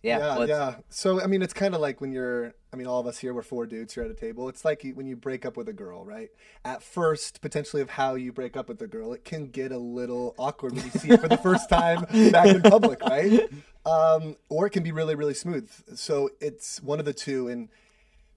[0.03, 0.37] yeah.
[0.37, 0.75] yeah, yeah.
[0.89, 2.53] So I mean, it's kind of like when you're.
[2.71, 4.49] I mean, all of us here, we're four dudes here at a table.
[4.49, 6.29] It's like when you break up with a girl, right?
[6.65, 9.77] At first, potentially of how you break up with a girl, it can get a
[9.77, 12.01] little awkward when you see it for the first time
[12.31, 13.49] back in public, right?
[13.85, 15.71] Um, or it can be really, really smooth.
[15.95, 17.47] So it's one of the two.
[17.47, 17.69] And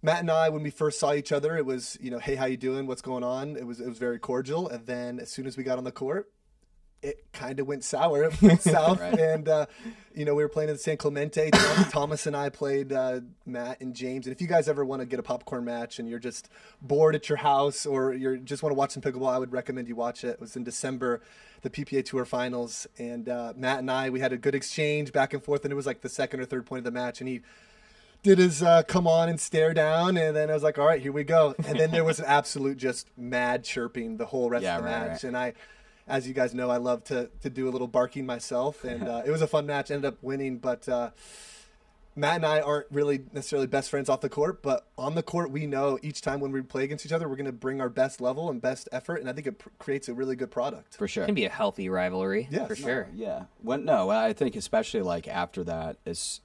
[0.00, 2.46] Matt and I, when we first saw each other, it was you know, hey, how
[2.46, 2.86] you doing?
[2.86, 3.56] What's going on?
[3.56, 4.68] It was it was very cordial.
[4.68, 6.30] And then as soon as we got on the court,
[7.02, 9.66] it kind of went sour, it went south, and uh,
[10.14, 11.50] you know we were playing in the San Clemente.
[11.90, 14.26] Thomas and I played uh, Matt and James.
[14.26, 16.48] And if you guys ever want to get a popcorn match and you're just
[16.82, 19.88] bored at your house or you just want to watch some pickleball, I would recommend
[19.88, 20.28] you watch it.
[20.28, 21.20] It was in December,
[21.62, 25.32] the PPA Tour Finals, and uh, Matt and I we had a good exchange back
[25.32, 27.28] and forth, and it was like the second or third point of the match, and
[27.28, 27.40] he
[28.22, 31.00] did his uh, come on and stare down, and then I was like, all right,
[31.00, 31.54] here we go.
[31.66, 34.90] And then there was an absolute just mad chirping the whole rest Yeah, of the
[34.90, 35.24] right, match, right.
[35.24, 35.54] and I
[36.10, 39.22] as you guys know, I love to to do a little barking myself, and uh,
[39.24, 39.90] it was a fun match.
[39.90, 41.10] Ended up winning, but uh,
[42.16, 45.50] Matt and I aren't really necessarily best friends off the court, but on the court,
[45.50, 47.88] we know each time when we play against each other, we're going to bring our
[47.88, 50.96] best level and best effort, and I think it pr- creates a really good product.
[50.96, 51.22] for sure.
[51.22, 53.08] It can be a healthy rivalry Yeah, for sure.
[53.14, 53.44] Yeah.
[53.62, 56.40] When no, I think especially like after that is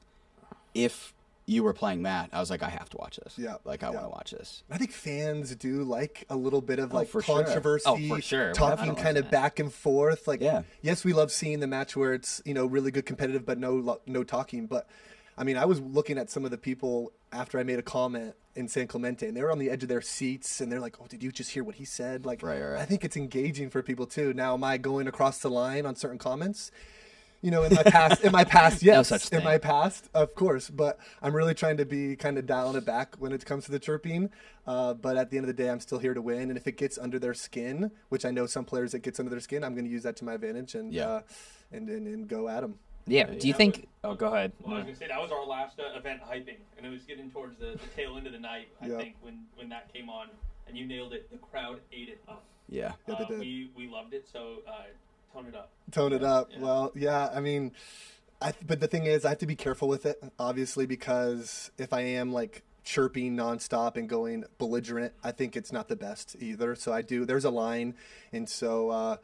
[0.76, 1.14] if
[1.48, 3.36] you were playing Matt, I was like, I have to watch this.
[3.38, 3.94] Yeah, Like I yeah.
[3.94, 4.64] want to watch this.
[4.72, 7.44] I think fans do like a little bit of oh, like for sure.
[7.44, 8.52] controversy, Oh, for sure.
[8.54, 10.28] talking kind of back and forth.
[10.28, 10.64] Like, Yeah.
[10.82, 14.00] yes, we love seeing the match where it's you know really good competitive, but no
[14.08, 14.66] no talking.
[14.66, 14.88] But
[15.38, 18.34] I mean, I was looking at some of the people after I made a comment
[18.56, 20.96] in San Clemente, and they were on the edge of their seats, and they're like,
[21.02, 22.80] "Oh, did you just hear what he said?" Like, Right, right.
[22.82, 24.34] I think it's engaging for people too.
[24.34, 26.72] Now, am I going across the line on certain comments?
[27.46, 30.68] You know, in my past, in my past, yes, such in my past, of course.
[30.68, 33.72] But I'm really trying to be kind of dialing it back when it comes to
[33.72, 34.32] the chirping.
[34.66, 36.50] Uh, but at the end of the day, I'm still here to win.
[36.50, 39.30] And if it gets under their skin, which I know some players it gets under
[39.30, 41.08] their skin, I'm going to use that to my advantage and Yeah.
[41.08, 41.22] uh,
[41.72, 42.80] and, and and go at them.
[43.06, 43.26] Yeah.
[43.28, 44.52] Do you that think was- Oh, go ahead.
[44.62, 47.04] Well, I was gonna say that was our last uh, event hyping, and it was
[47.04, 48.70] getting towards the, the tail end of the night.
[48.82, 48.98] I Yeah.
[48.98, 50.30] think when when that came on,
[50.68, 51.30] and you nailed it.
[51.30, 52.44] The crowd ate it up.
[52.68, 52.94] Yeah.
[53.08, 53.40] Yeah, they Uh, did.
[53.40, 54.28] we we loved it.
[54.34, 54.86] So uh,
[55.36, 55.72] tone it up.
[55.92, 56.50] Tone it up.
[56.52, 56.60] Yeah.
[56.60, 57.30] Well, yeah.
[57.34, 57.72] I mean,
[58.42, 61.94] I but the thing is, I have to be careful with it, obviously, because if
[61.94, 66.76] I am like chirping nonstop and going belligerent, I think it's not the best either.
[66.76, 67.26] So I do.
[67.26, 67.96] There's a line,
[68.32, 68.90] and so.
[68.90, 69.18] uh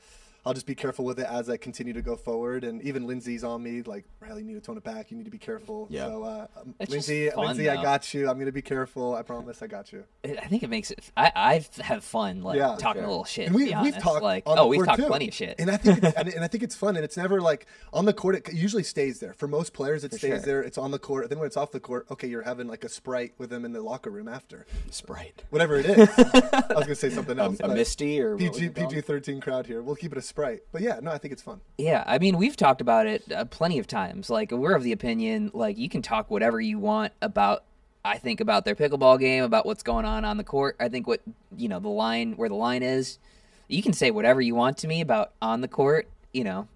[0.45, 2.63] I'll just be careful with it as I continue to go forward.
[2.63, 5.11] And even Lindsay's on me, like, Riley, you need to tone it back.
[5.11, 5.87] You need to be careful.
[5.89, 6.07] Yeah.
[6.07, 6.47] So, uh,
[6.79, 8.27] It's just Lindsay, fun, Lindsay, I got you.
[8.27, 9.13] I'm going to be careful.
[9.13, 10.03] I promise I got you.
[10.23, 10.99] It- I think it makes it.
[11.15, 12.75] I I have fun like Yeah.
[12.79, 13.03] talking Sure.
[13.03, 13.47] a little shit.
[13.47, 15.07] And to we, be we've talked like on oh we've talked too.
[15.07, 15.55] plenty of shit.
[15.59, 18.05] and I think it's, and, and I think it's fun, and it's never like on
[18.05, 18.35] the court.
[18.35, 20.03] It usually stays there for most players.
[20.03, 20.39] It stays sure.
[20.39, 20.61] there.
[20.63, 21.29] It's on the court.
[21.29, 23.73] Then when it's off the court, okay, you're having like a sprite with them in
[23.73, 25.43] the locker room after, Sprite.
[25.51, 26.09] whatever it is.
[26.17, 27.59] I was gonna say something A, else.
[27.59, 28.69] a but Misty or PG?
[28.69, 29.81] PG thirteen crowd here.
[29.81, 31.61] We'll keep it a sprite, but yeah, no, I think it's fun.
[31.77, 34.29] Yeah, I mean, we've talked about it uh, plenty of times.
[34.29, 37.63] Like, we're of the opinion, like, you can talk whatever you want about,
[38.03, 40.75] I think, about their pickleball game, about what's going on on the court.
[40.79, 41.21] I think what,
[41.55, 43.19] you know, the line, where the line is,
[43.67, 46.67] you can say whatever you want to me about on the court, you know,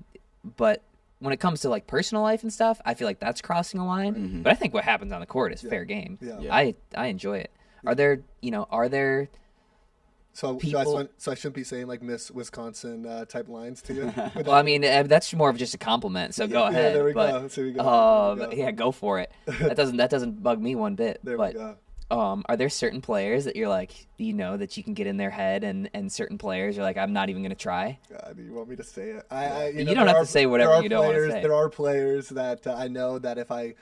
[0.57, 0.83] but
[1.19, 3.87] when it comes to, like, personal life and stuff, I feel like that's crossing a
[3.87, 4.43] line.
[4.43, 6.19] But I think what happens on the court is fair game.
[6.21, 6.39] Yeah.
[6.39, 6.53] Yeah.
[6.53, 7.51] I, I enjoy it.
[7.85, 9.29] Are there, you know, are there
[10.35, 13.81] So, so, I, shouldn't- so I shouldn't be saying like Miss Wisconsin uh, type lines
[13.83, 14.13] to you.
[14.45, 16.35] Well, I mean, uh, that's more of just a compliment.
[16.35, 16.95] So go Yeah, ahead.
[16.95, 17.47] there we but, go.
[17.47, 17.81] So we go.
[17.81, 18.61] uh, There we go.
[18.63, 19.31] yeah, go for it.
[19.59, 21.21] That doesn't that doesn't bug me one bit.
[21.23, 21.77] There but we go.
[22.11, 25.15] um, are there certain players that you're like, you know, that you can get in
[25.15, 27.97] their head, and and certain players you're like, I'm not even gonna try.
[28.09, 29.25] God, you want me to say it?
[29.31, 31.41] I, I, you, You know, don't have to say whatever are you don't players, say.
[31.43, 33.75] There are players that uh, I know that if I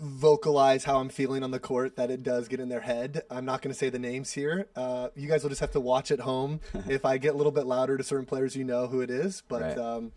[0.00, 3.22] vocalize how I'm feeling on the court, that it does get in their head.
[3.30, 4.68] I'm not going to say the names here.
[4.76, 6.60] Uh, you guys will just have to watch at home.
[6.88, 9.42] if I get a little bit louder to certain players, you know who it is.
[9.48, 9.78] But Right.
[9.78, 10.12] um,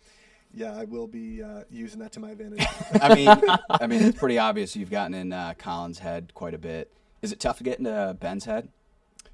[0.53, 2.65] yeah, I will be uh, using that to my advantage.
[3.01, 3.27] I mean,
[3.69, 6.91] I mean, it's pretty obvious you've gotten in uh, Colin's head quite a bit.
[7.21, 8.69] Is it tough to get into Ben's head?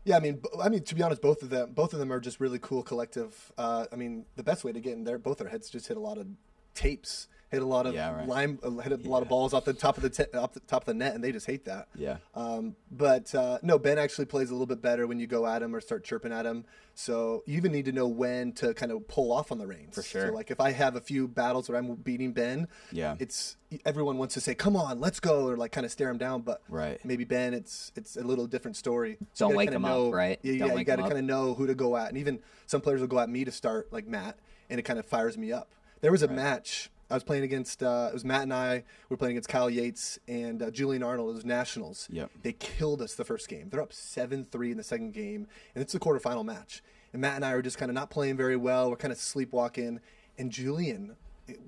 [0.04, 2.20] Yeah, I mean, I mean, to be honest, both of them, both of them are
[2.22, 3.52] just really cool collective.
[3.58, 5.98] Uh, I mean, the best way to get in there, both their heads just hit
[5.98, 6.28] a lot of
[6.76, 8.28] tapes, hit a lot of Yeah, right.
[8.28, 10.60] lime, uh, hit a lot of balls off the top of the te- off the
[10.62, 11.88] top of the net, and they just hate that.
[11.96, 12.18] Yeah.
[12.36, 15.62] Um, but uh, no, Ben actually plays a little bit better when you go at
[15.62, 16.66] him or start chirping at him.
[16.94, 19.94] So you even need to know when to kind of pull off on the reins.
[19.96, 20.28] For sure.
[20.28, 23.16] So like if I have a few battles where I'm beating Ben, Yeah.
[23.20, 26.18] it's everyone wants to say, "Come on, let's go," or like kind of stare him
[26.18, 26.42] down.
[26.42, 27.00] But Right.
[27.06, 29.18] maybe Ben, it's it's a little different story.
[29.34, 30.40] So Don't wake him up, right?
[30.42, 30.76] Yeah, Don't yeah.
[30.80, 33.08] You got to kind of know who to go at, and even some players will
[33.08, 34.38] go at me to start, like Matt,
[34.70, 35.70] and it kind of fires me up.
[36.02, 37.82] There was a match I was playing against.
[37.82, 38.76] Uh, it was Matt and I.
[38.78, 41.30] We were playing against Kyle Yates and uh, Julian Arnold.
[41.30, 42.08] It was nationals.
[42.12, 42.32] Yep.
[42.44, 43.70] They killed us the first game.
[43.70, 46.84] They're up seven three in the second game, and it's the quarterfinal match.
[47.14, 48.90] And Matt and I are just kind of not playing very well.
[48.90, 50.02] We're kind of sleepwalking,
[50.38, 51.16] and Julian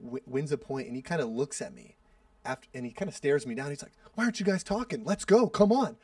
[0.03, 1.95] w- wins a point, and he kind of looks at me
[2.43, 3.69] after, and he kind of stares me down.
[3.69, 5.05] He's like, "Why aren't you guys talking?
[5.05, 5.47] Let's go!
[5.47, 5.95] Come on!"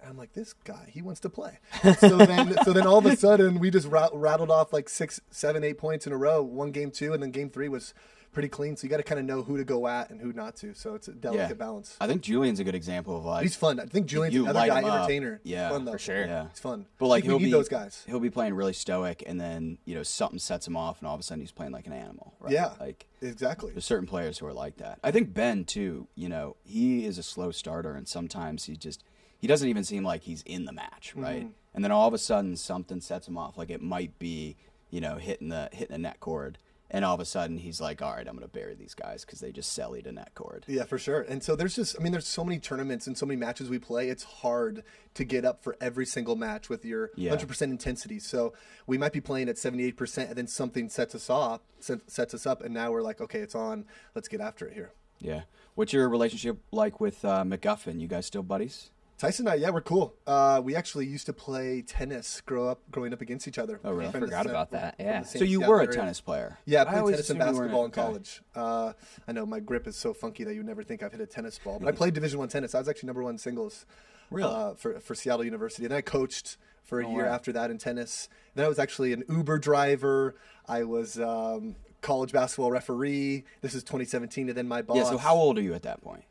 [0.00, 1.58] And I'm like, "This guy, he wants to play."
[1.98, 5.20] so then, so then all of a sudden, we just rat- rattled off like six,
[5.30, 6.42] seven, eight points in a row.
[6.42, 7.92] One game two, and then game three was
[8.34, 8.76] pretty clean.
[8.76, 10.74] So you got to kind of know who to go at and who not to.
[10.74, 11.54] So it's a delicate Yeah.
[11.54, 11.96] balance.
[12.00, 13.80] I think Julian's a good example of like He's fun.
[13.80, 14.94] I think Julian's you another light guy him up.
[14.96, 15.40] entertainer.
[15.44, 15.92] Yeah, fun, though.
[15.92, 16.26] for sure.
[16.26, 16.46] Yeah.
[16.50, 16.84] It's fun.
[16.98, 18.02] But like we he'll need be those guys.
[18.06, 21.14] He'll be playing really stoic, and then you know something sets him off, and all
[21.14, 22.34] of a sudden he's playing like an animal.
[22.40, 22.52] Right?
[22.52, 23.72] Yeah, Like exactly.
[23.72, 24.98] there's certain players who are like that.
[25.02, 26.08] I think Ben too.
[26.14, 29.02] You know, he is a slow starter, and sometimes he just
[29.38, 31.42] he doesn't even seem like he's in the match, right?
[31.44, 31.52] Mm-hmm.
[31.74, 33.56] And then all of a sudden something sets him off.
[33.58, 34.56] Like it might be
[34.90, 36.58] you know hitting the hitting the net cord,
[36.94, 39.40] and all of a sudden he's like, all right, I'm gonna bury these guys because
[39.40, 40.64] they just sell to net cord.
[40.68, 41.22] Yeah, for sure.
[41.22, 43.78] And so there's just, I mean, there's so many tournaments and so many matches we
[43.80, 44.08] play.
[44.08, 44.84] It's hard
[45.14, 47.32] to get up for every single match with your Yeah.
[47.34, 48.20] 100% intensity.
[48.20, 48.52] So
[48.86, 52.46] we might be playing at 78%, and then something sets us off, set- sets us
[52.46, 53.86] up, and now we're like, okay, it's on.
[54.14, 54.92] Let's get after it here.
[55.20, 55.42] Yeah.
[55.74, 58.00] What's your relationship like with uh, McGuffin?
[58.00, 58.90] You guys still buddies?
[59.16, 60.14] Tyson and I, yeah, we're cool.
[60.26, 63.80] Uh, we actually used to play tennis, grow up, growing up against each other.
[63.84, 64.08] Oh, really?
[64.08, 65.20] I from the forgot about that, yeah.
[65.22, 66.58] the So you Seattle were a tennis player.
[66.64, 68.42] Yeah, I I played always tennis and assumed you weren't- basketball in college.
[68.56, 68.92] Uh,
[69.28, 71.26] I know my grip is so funky that you would never think I've hit a
[71.26, 71.78] tennis ball.
[71.78, 72.74] But I played Division One tennis.
[72.74, 73.86] I was actually number one singles.
[74.30, 74.50] Really?
[74.52, 77.28] Uh, for for Seattle University, and then I coached for a No year way.
[77.30, 78.28] after that in tennis.
[78.56, 80.34] Then I was actually an Uber driver.
[80.66, 83.44] I was um, college basketball referee.
[83.60, 84.96] This is 2017, and then my boss.
[84.96, 85.04] Yeah.
[85.04, 86.24] So how old are you at that point?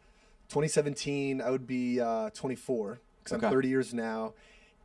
[0.49, 3.45] 2017, I would be uh, 24 because Okay.
[3.47, 4.33] I'm 30 years now,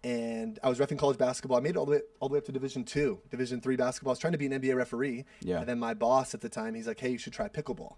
[0.05, 1.59] and I was refing college basketball.
[1.59, 3.77] I made it all the way all the way up to Division two, Division three
[3.77, 4.11] basketball.
[4.11, 5.25] I was trying to be an NBA referee.
[5.43, 5.59] Yeah.
[5.59, 7.95] And then my boss at the time, he's like, "Hey, you should try pickleball."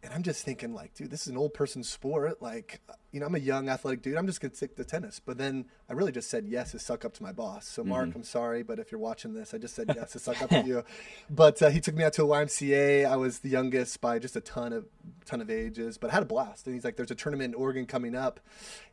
[0.00, 2.40] And I'm just thinking, like, dude, this is an old person sport.
[2.40, 2.80] Like,
[3.10, 4.16] you know, I'm a young athletic dude.
[4.16, 5.20] I'm just gonna stick to tennis.
[5.24, 7.66] But then I really just said yes to suck up to my boss.
[7.66, 10.40] So Mark, I'm sorry, but if you're watching this, I just said yes to suck
[10.40, 10.84] up to you.
[11.28, 13.06] But uh, he took me out to a YMCA.
[13.06, 14.86] I was the youngest by just a ton of
[15.24, 16.66] ton of ages, but I had a blast.
[16.66, 18.38] And he's like, "There's a tournament in Oregon coming up,"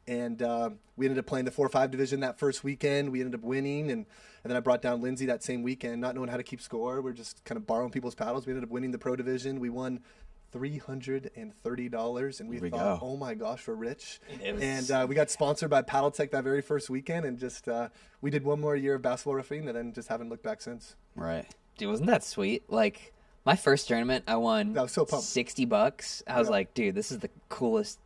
[0.07, 3.11] and uh, we ended up playing the four or five division that first weekend.
[3.11, 4.07] We ended up winning, and
[4.43, 7.01] and then I brought down Lindsay that same weekend, not knowing how to keep score.
[7.01, 8.45] We're just kind of borrowing people's paddles.
[8.45, 9.59] We ended up winning the pro division.
[9.59, 10.01] We won.
[10.51, 13.05] Three hundred and thirty dollars, and we, we thought, go.
[13.07, 16.61] "Oh my gosh, we're rich!" Was- And uh, we got sponsored by Paddletek that very
[16.61, 17.89] first weekend, and just uh,
[18.21, 20.95] we did one more year of basketball refereeing, and then just haven't looked back since.
[21.15, 21.45] Right.
[21.77, 22.63] Dude, wasn't that sweet?
[22.69, 23.11] Like
[23.45, 25.25] my first tournament, I won I was so pumped.
[25.25, 26.23] sixty bucks.
[26.25, 26.51] I was Yeah.
[26.51, 27.99] like, dude, this is the coolest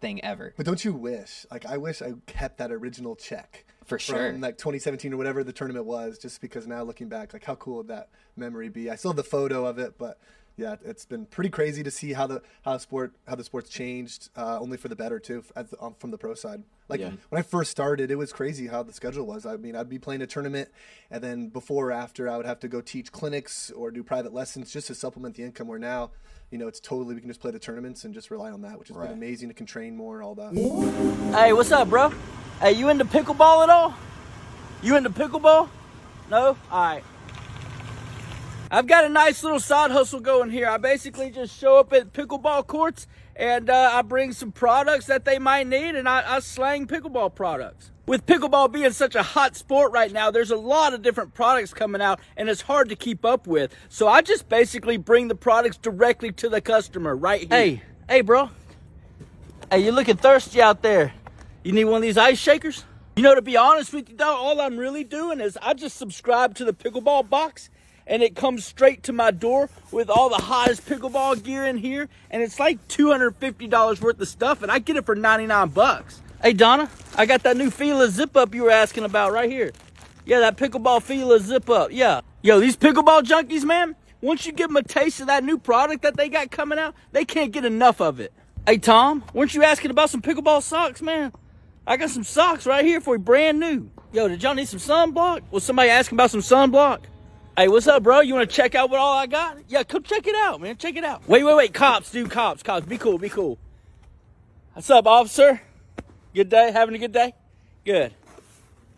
[0.00, 0.54] thing ever.
[0.56, 1.44] But don't you wish?
[1.50, 4.30] Like I wish I kept that original check For sure.
[4.30, 6.18] from like 2017 or whatever the tournament was.
[6.18, 8.90] Just because now looking back, like how cool would that memory be?
[8.90, 10.20] I still have the photo of it, but
[10.56, 13.68] yeah, it's been pretty crazy to see how the how the sport how the sport's
[13.70, 16.62] changed, uh, only for the better too, as the, um, from the pro side.
[16.88, 17.10] Like Yeah.
[17.28, 19.44] when I first started, it was crazy how the schedule was.
[19.44, 20.70] I mean, I'd be playing a tournament,
[21.10, 24.32] and then before or after, I would have to go teach clinics or do private
[24.32, 25.66] lessons just to supplement the income.
[25.68, 26.10] Where now,
[26.50, 28.78] you know, it's totally we can just play the tournaments and just rely on that,
[28.78, 29.08] which has Right.
[29.08, 29.50] been amazing.
[29.50, 30.54] It can train more, and all that.
[31.34, 32.12] Hey, what's up, bro?
[32.60, 33.94] Hey, you into pickleball at all?
[34.82, 35.68] You into pickleball?
[36.30, 36.56] No?
[36.72, 37.04] Alright.
[38.76, 40.68] I've got a nice little side hustle going here.
[40.68, 45.24] I basically just show up at pickleball courts and uh, I bring some products that
[45.24, 47.90] they might need and I, I slang pickleball products.
[48.04, 51.72] With pickleball being such a hot sport right now, there's a lot of different products
[51.72, 53.74] coming out and it's hard to keep up with.
[53.88, 57.48] So I just basically bring the products directly to the customer right here.
[57.48, 58.50] Hey, hey, bro.
[59.70, 61.14] Hey, you're looking thirsty out there.
[61.64, 62.84] You need one of these ice shakers?
[63.16, 65.96] You know, to be honest with you, dog, all I'm really doing is I just
[65.96, 67.70] subscribe to the pickleball box
[68.06, 72.08] and it comes straight to my door with all the hottest pickleball gear in here.
[72.30, 76.22] And it's like $250 worth of stuff, and I get it for 99 bucks.
[76.42, 79.72] Hey, Donna, I got that new Fila zip up you were asking about right here.
[80.24, 81.90] Yeah, that pickleball Fila zip up.
[81.92, 82.20] Yeah.
[82.42, 86.02] Yo, these pickleball junkies, man, once you give them a taste of that new product
[86.02, 88.32] that they got coming out, they can't get enough of it.
[88.66, 91.32] Hey, Tom, weren't you asking about some pickleball socks, man?
[91.86, 93.90] I got some socks right here for you, brand new.
[94.12, 95.42] Yo, did y'all need some sunblock?
[95.50, 97.04] Was somebody asking about some sunblock?
[97.58, 98.20] Hey, what's up, bro?
[98.20, 99.56] You want to check out what all I got?
[99.68, 100.76] Yeah, come check it out, man.
[100.76, 101.26] Check it out.
[101.26, 101.72] Wait, wait, wait.
[101.72, 102.30] Cops, dude.
[102.30, 102.84] Cops, cops.
[102.84, 103.56] Be cool, be cool.
[104.74, 105.62] What's up, officer?
[106.34, 106.70] Good day?
[106.70, 107.32] Having a good day?
[107.86, 108.12] Good.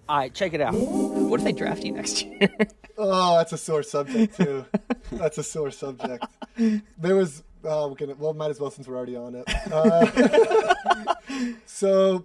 [0.08, 0.74] All right, check it out.
[0.74, 2.50] What if they draft you next year?
[3.00, 4.64] Oh, that's a sore subject too.
[5.12, 6.26] that's a sore subject.
[6.56, 7.44] There was.
[7.62, 8.16] Oh, we're gonna.
[8.16, 9.44] Well, might as well since we're already on it.
[9.72, 11.14] Uh,
[11.66, 12.24] so,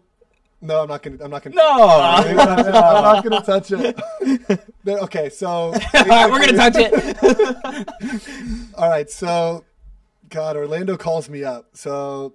[0.64, 1.18] no, I'm not gonna.
[1.22, 1.56] I'm not gonna.
[1.58, 2.00] No.
[2.00, 4.00] I'm not gonna touch it.
[4.86, 5.48] Okay, so.
[5.48, 6.94] All right, we're gonna touch it.
[8.78, 9.64] All right, so,
[10.30, 11.70] God, Orlando calls me up.
[11.74, 12.34] So,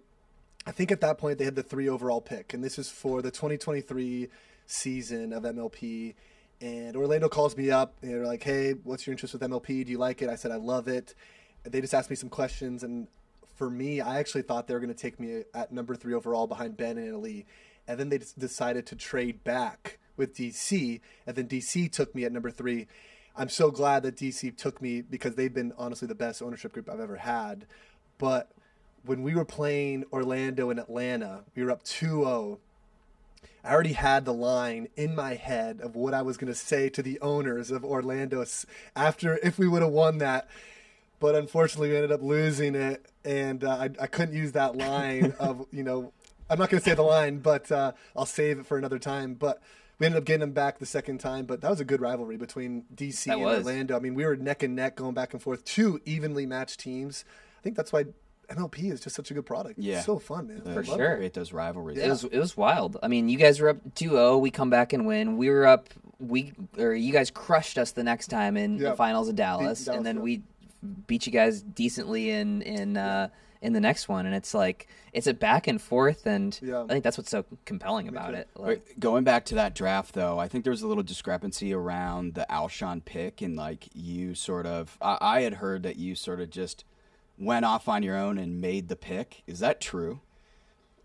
[0.66, 3.20] I think at that point they had the three overall pick, and this is for
[3.20, 4.28] the 2023
[4.66, 6.14] season of MLP.
[6.62, 9.84] And Orlando calls me up, and they're like, "Hey, what's your interest with MLP?
[9.84, 11.14] Do you like it?" I said, "I love it."
[11.64, 13.08] And they just asked me some questions, and
[13.56, 16.46] for me, I actually thought they were going to take me at number three overall
[16.46, 17.44] behind Ben and Ali,
[17.88, 22.32] and then they decided to trade back with DC, and then DC took me at
[22.32, 22.86] number three.
[23.34, 26.90] I'm so glad that DC took me because they've been honestly the best ownership group
[26.90, 27.66] I've ever had.
[28.18, 28.50] But
[29.04, 32.58] when we were playing Orlando and Atlanta, we were up 2 0.
[33.64, 36.88] I already had the line in my head of what I was going to say
[36.90, 38.44] to the owners of Orlando
[38.94, 40.48] after if we would have won that.
[41.20, 45.34] But unfortunately, we ended up losing it, and uh, I, I couldn't use that line
[45.40, 46.12] of you know
[46.50, 49.34] I'm not going to say the line, but uh, I'll save it for another time.
[49.34, 49.62] But
[49.98, 51.44] we ended up getting them back the second time.
[51.44, 53.66] But that was a good rivalry between DC That and was.
[53.66, 53.96] Orlando.
[53.96, 55.64] I mean, we were neck and neck going back and forth.
[55.64, 57.24] Two evenly matched teams.
[57.58, 58.06] I think that's why
[58.50, 59.78] MLP is just such a good product.
[59.78, 59.96] Yeah.
[59.96, 60.62] It's so fun, man.
[60.62, 60.86] For love it.
[60.86, 61.16] sure.
[61.16, 61.98] Create those rivalries.
[61.98, 62.96] It was it was wild.
[63.02, 65.36] I mean, you guys were up 2-0, we come back and win.
[65.36, 65.88] We were up
[66.18, 68.90] we or you guys crushed us the next time in Yeah.
[68.90, 70.22] the finals of Dallas, Dallas, and then yeah.
[70.22, 70.42] we
[71.06, 73.28] beat you guys decently in in uh
[73.60, 76.84] in the next one and it's like it's a back and forth and Yeah.
[76.84, 78.48] I think that's what's so compelling about it.
[78.54, 81.72] Like, Wait, going back to that draft though, I think there was a little discrepancy
[81.74, 86.14] around the Alshon pick and like you sort of I, I had heard that you
[86.14, 86.84] sort of just
[87.36, 89.42] went off on your own and made the pick.
[89.46, 90.20] Is that true?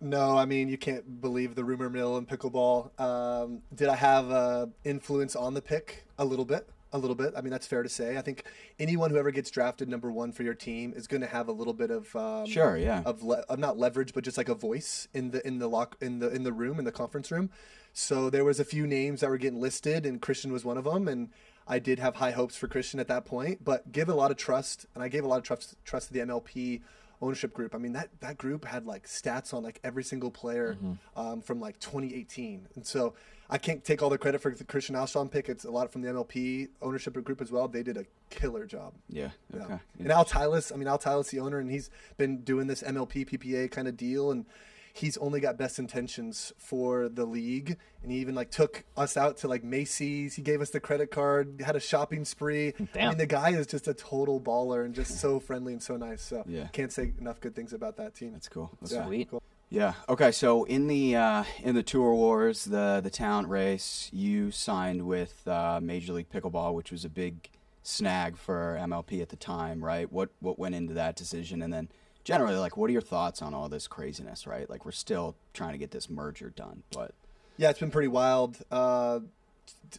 [0.02, 3.00] No, I mean you can't believe the rumor mill in pickleball.
[3.00, 6.06] Um, did I have uh, influence on the pick?
[6.18, 7.34] A little bit, a little bit.
[7.36, 8.18] I mean that's fair to say.
[8.18, 8.44] I think
[8.80, 11.52] anyone who ever gets drafted number one for your team is going to have a
[11.52, 13.02] little bit of um, Sure, yeah.
[13.06, 15.98] of, le- of not leverage, but just like a voice in the in the lock
[16.00, 17.50] in the in the room in the conference room.
[17.92, 20.86] So there was a few names that were getting listed, and Christian was one of
[20.86, 21.08] them.
[21.08, 21.30] And
[21.68, 24.38] I did have high hopes for Christian at that point, but give a lot of
[24.38, 26.82] trust, and I gave a lot of trust trust to the MLP
[27.22, 27.74] ownership group.
[27.74, 30.78] I mean that that group had like stats on like every single player
[31.16, 33.14] um, from like 2018, and so
[33.50, 35.50] I can't take all the credit for the Christian Alshon pick.
[35.50, 37.68] It's a lot from the MLP ownership group as well.
[37.68, 38.94] They did a killer job.
[39.10, 39.30] Yeah.
[39.54, 39.64] Yeah.
[39.64, 39.80] Okay.
[40.00, 43.28] And Al Tylis, I mean, Al Tylis, the owner, and he's been doing this MLP
[43.30, 44.46] PPA kind of deal, and
[44.94, 47.78] he's only got best intentions for the league.
[48.02, 50.36] And he even like took us out to like Macy's.
[50.36, 52.74] He gave us the credit card, had a shopping spree.
[52.94, 53.06] Damn.
[53.06, 55.98] I mean, the guy is just a total baller and just so friendly and so
[55.98, 56.22] nice.
[56.22, 56.68] So Yeah.
[56.68, 58.32] can't say enough good things about that team.
[58.34, 58.72] That's cool.
[58.82, 59.30] That's Yeah, Sweet.
[59.30, 59.44] cool.
[59.74, 59.96] Yeah.
[60.08, 60.32] Okay.
[60.32, 65.48] So in the uh, in the tour wars, the the talent race, you signed with
[65.48, 67.50] uh, Major League Pickleball, which was a big
[67.82, 70.12] snag for MLP at the time, right?
[70.14, 71.90] What what went into that decision, and then
[72.24, 74.70] generally, like, what are your thoughts on all this craziness, right?
[74.70, 77.16] Like, we're still trying to get this merger done, but
[77.58, 78.60] Yeah, it's been pretty wild.
[78.70, 79.22] Uh,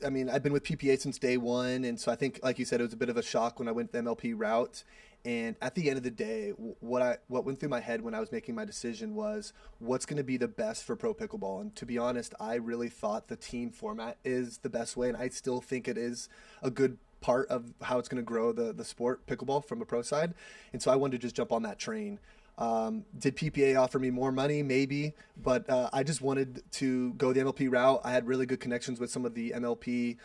[0.06, 2.64] I mean, I've been with PPA since day one, and so I think, like you
[2.64, 4.84] said, it was a bit of a shock when I went the MLP route.
[5.24, 6.50] And at the end of the day,
[6.80, 10.04] what I what went through my head when I was making my decision was what's
[10.04, 11.62] going to be the best for pro pickleball.
[11.62, 15.16] And to be honest, I really thought the team format is the best way, and
[15.16, 16.28] I still think it is
[16.62, 19.86] a good part of how it's going to grow the the sport pickleball from a
[19.86, 20.34] pro side.
[20.74, 22.18] And so I wanted to just jump on that train.
[22.58, 24.62] Um, did PPA offer me more money?
[24.62, 28.02] Maybe, but uh, I just wanted to go the MLP route.
[28.04, 30.18] I had really good connections with some of the MLP,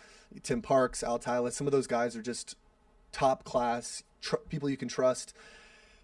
[0.44, 1.54] Tim Parks, Al Tylis.
[1.54, 2.56] Some of those guys are just
[3.12, 5.34] top class tr- people you can trust.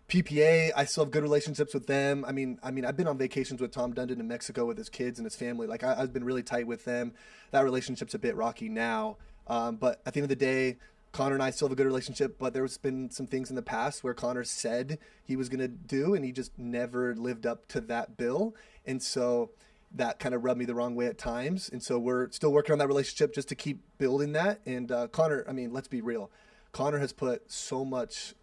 [0.07, 2.24] PPA, I still have good relationships with them.
[2.26, 4.89] I mean, I mean, I've been on vacations with Tom Dundon in Mexico with his
[4.89, 5.66] kids and his family.
[5.66, 7.13] Like, I, I've been really tight with them.
[7.51, 10.78] That relationship's a bit rocky now, um, but at the end of the day,
[11.11, 12.38] Connor and I still have a good relationship.
[12.38, 16.13] But there's been some things in the past where Connor said he was to do,
[16.13, 18.55] and he just never lived up to that bill,
[18.86, 19.49] and so
[19.95, 21.70] that kind of rubbed me the wrong way at times.
[21.72, 24.59] And so we're still working on that relationship just to keep building that.
[24.66, 26.30] And uh, Connor, I mean, let's be real.
[26.76, 28.34] Connor has put so much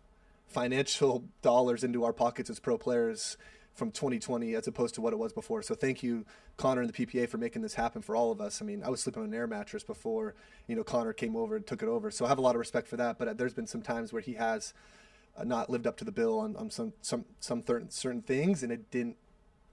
[0.46, 3.36] financial dollars into our pockets as pro players
[3.74, 5.60] from 2020 as opposed to what it was before.
[5.60, 6.24] So thank you,
[6.56, 8.62] Connor and the PPA, for making this happen for all of us.
[8.62, 10.34] I mean, I was sleeping on an air mattress before,
[10.66, 12.10] you know, Connor came over and took it over.
[12.10, 13.18] So I have a lot of respect for that.
[13.18, 14.72] But uh, there's been some times where he has
[15.36, 18.62] uh, not lived up to the bill on, on some some some certain certain things,
[18.62, 19.16] and it didn't,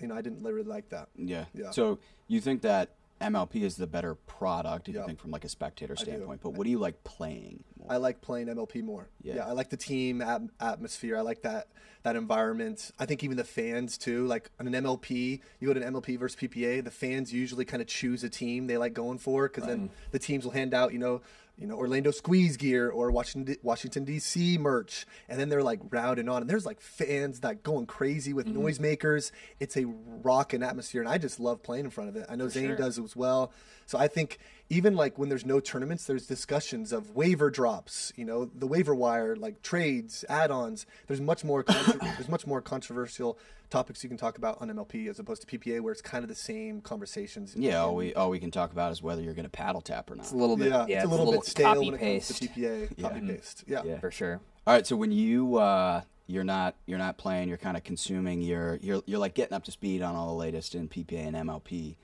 [0.02, 1.08] you know, I didn't really like that.
[1.16, 1.46] Yeah.
[1.54, 1.72] Yeah.
[1.72, 2.90] So you think that
[3.22, 5.02] MLP is the better product, if Yeah.
[5.02, 6.42] you think from like a spectator standpoint.
[6.42, 7.64] But what do you like playing?
[7.78, 7.92] More?
[7.92, 9.10] I like playing MLP more.
[9.22, 9.46] Yeah.
[9.46, 11.18] I like the team at- atmosphere.
[11.18, 11.68] I like that
[12.04, 12.92] that environment.
[12.98, 14.26] I think even the fans too.
[14.26, 16.80] Like on an MLP, you go to an MLP versus PPA.
[16.82, 20.20] The fans usually kind of choose a team they like going for because then the
[20.20, 21.22] teams will hand out, you know,
[21.60, 24.58] you know Orlando Squeeze gear or Washington Washington D.C.
[24.58, 28.48] merch, and then they're like rounding on, and there's like fans that going crazy with
[28.48, 28.66] mm-hmm.
[28.66, 29.32] noisemakers.
[29.60, 32.26] It's a rocking atmosphere, and I just love playing in front of it.
[32.30, 33.52] I know Zane does as well.
[33.90, 34.38] So I think
[34.70, 38.14] even like when there's no tournaments, there's discussions of waiver drops.
[38.16, 40.86] You know, the waiver wire, like trades, add-ons.
[41.08, 41.64] There's much more.
[41.64, 43.40] Contro- there's much more controversial
[43.72, 46.30] topics you can talk about on MLP as opposed to PPA, where it's kind of
[46.30, 47.56] the same conversations.
[47.56, 50.12] yeah, all we all we can talk about is whether you're going to paddle tap
[50.12, 50.26] or not.
[50.26, 52.40] It's a little bit, yeah, yeah, it's a little, bit stale copy when it paste
[52.40, 53.02] comes to PPA.
[53.02, 53.64] Copy paste.
[53.66, 53.82] Yeah.
[53.84, 54.00] Yeah.
[54.00, 54.40] for sure.
[54.68, 58.44] All right, so when you uh, you're not you're not playing, you're kind of consuming.
[58.44, 61.36] You're you're you're like getting up to speed on all the latest in PPA and
[61.36, 61.96] MLP.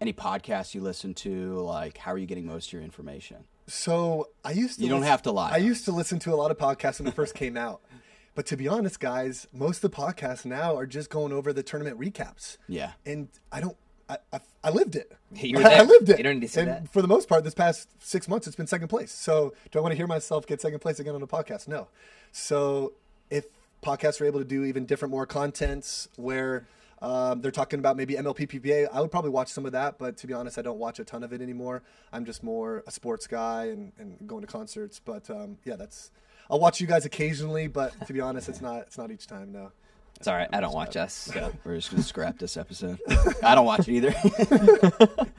[0.00, 1.54] Any podcasts you listen to?
[1.60, 3.44] Like, how are you getting most of your information?
[3.66, 4.82] So I used to.
[4.84, 5.50] You don't listen- have to lie.
[5.52, 7.82] I used to listen to a lot of podcasts when it first came out,
[8.34, 11.62] but to be honest, guys, most of the podcasts now are just going over the
[11.62, 12.56] tournament recaps.
[12.68, 12.92] Yeah.
[13.04, 13.76] and I don't.
[14.08, 15.12] I, I, I lived it.
[15.36, 16.18] You were I, I lived it.
[16.18, 16.92] You don't need to say and that.
[16.92, 19.12] For the most part, this past six months, it's been second place.
[19.12, 21.68] So, do I want to hear myself get second place again on a podcast?
[21.68, 21.86] No.
[22.32, 22.94] So,
[23.30, 23.44] if
[23.82, 26.66] podcasts are able to do even different, more contents where
[27.02, 29.98] um, they're talking about maybe MLP PPA, I would probably watch some of that.
[29.98, 31.82] But to be honest, I don't watch a ton of it anymore.
[32.12, 35.00] I'm just more a sports guy and, and going to concerts.
[35.02, 36.10] But um, yeah, that's.
[36.50, 38.82] I'll watch you guys occasionally, but to be honest, it's not.
[38.82, 39.52] It's not each time.
[39.52, 39.72] No.
[40.16, 40.48] It's all right.
[40.52, 41.30] I don't watch us.
[41.64, 42.98] We're just going to scrap this episode.
[43.42, 44.14] I don't watch it either.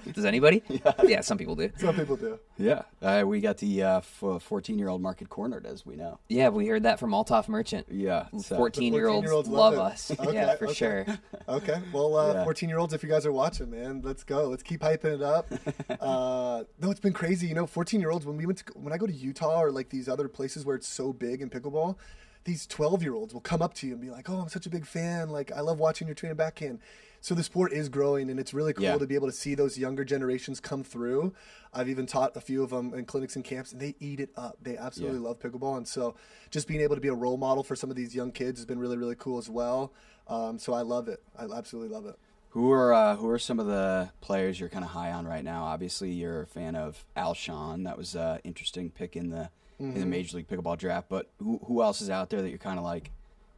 [0.11, 0.63] Does anybody?
[0.67, 0.93] Yeah.
[1.03, 1.69] yeah, some people do.
[1.78, 2.39] Some people do.
[2.57, 6.19] yeah, uh, we got the uh, 14 year old market cornered, as we know.
[6.30, 7.86] Yeah, we heard that from Altaf Merchant.
[7.91, 9.93] Yeah, Fourteen year olds 14-year-olds love love it.
[9.93, 10.11] us.
[10.19, 10.74] Okay, yeah, for okay.
[10.74, 11.05] sure.
[11.47, 11.80] Okay.
[11.93, 12.43] Well, uh, Yeah.
[12.43, 14.47] 14 year olds, if you guys are watching, man, let's go.
[14.47, 15.47] Let's keep hyping it up.
[16.01, 17.45] uh, no, it's been crazy.
[17.47, 19.72] You know, 14 year olds, when we went to, when I go to Utah or
[19.72, 21.97] like these other places where it's so big in pickleball,
[22.43, 24.65] these 12 year olds will come up to you and be like, oh, I'm such
[24.65, 25.29] a big fan.
[25.29, 26.79] Like, I love watching your train and backhand.
[27.23, 28.97] So the sport is growing and it's really cool Yeah.
[28.97, 31.33] to be able to see those younger generations come through.
[31.71, 34.31] I've even taught a few of them in clinics and camps and they eat it
[34.35, 34.57] up.
[34.61, 35.25] They absolutely Yeah.
[35.27, 35.77] love pickleball.
[35.77, 36.15] And so
[36.49, 38.65] just being able to be a role model for some of these young kids has
[38.65, 39.93] been really, really cool as well.
[40.27, 41.21] Um, so I love it.
[41.37, 42.17] I absolutely love it.
[42.49, 45.43] Who are uh, who are some of the players you're kind of high on right
[45.43, 45.63] now?
[45.63, 47.85] Obviously, you're a fan of Alshon.
[47.85, 49.51] That was an interesting pick in the
[49.82, 49.99] in Mm-hmm.
[49.99, 51.07] the Major League Pickleball draft.
[51.09, 53.11] But who who else is out there that you're kind of like,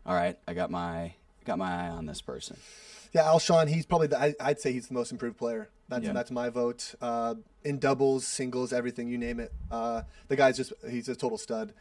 [0.05, 1.13] all right, I got my
[1.45, 2.57] got my eye on this person.
[3.13, 5.69] Yeah, Alshon, he's probably the, I, I'd say he's the most improved player.
[5.89, 6.13] That's Yeah.
[6.13, 6.95] that's my vote.
[7.01, 9.51] Uh, in doubles, singles, everything you name it.
[9.69, 11.73] Uh, the guy's just he's a total stud.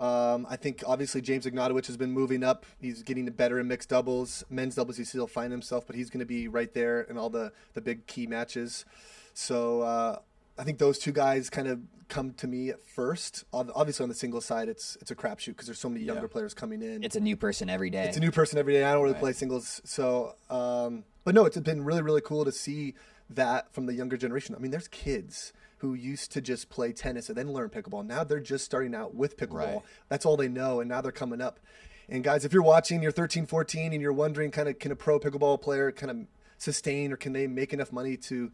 [0.00, 2.64] Um, I think obviously James Ignatowich has been moving up.
[2.80, 4.96] He's getting better in mixed doubles, men's doubles.
[4.96, 7.82] He still find himself, but he's going to be right there in all the the
[7.82, 8.86] big key matches.
[9.34, 10.18] So uh,
[10.60, 13.44] I think those two guys kind of come to me at first.
[13.52, 16.28] Obviously on the single side, it's it's a crapshoot because there's so many younger Yeah.
[16.32, 18.04] players coming in It's a new person every day.
[18.06, 18.84] it's a new person every day.
[18.84, 22.52] I don't really play singles, so um, but no, it's been really really cool to
[22.52, 22.94] see
[23.30, 24.54] that from the younger generation.
[24.54, 28.04] I mean, there's kids who used to just play tennis and then learn pickleball.
[28.04, 29.52] Now they're just starting out with pickleball.
[29.76, 29.82] Right.
[30.10, 31.58] That's all they know, and now they're coming up.
[32.06, 34.96] And guys, if you're watching, you're 13, 14, and you're wondering, kind of, can a
[34.96, 36.16] pro pickleball player kind of
[36.58, 38.50] sustain, or can they make enough money to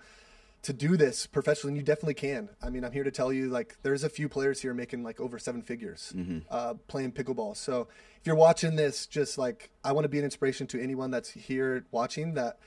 [0.66, 2.48] to do this professionally, and you definitely can.
[2.60, 5.20] I mean, I'm here to tell you, like, there's a few players here making like
[5.20, 6.12] over seven figures
[6.50, 7.56] uh, playing pickleball.
[7.56, 7.86] So
[8.20, 11.30] if you're watching this, just like, I want to be an inspiration to anyone that's
[11.30, 12.58] here watching that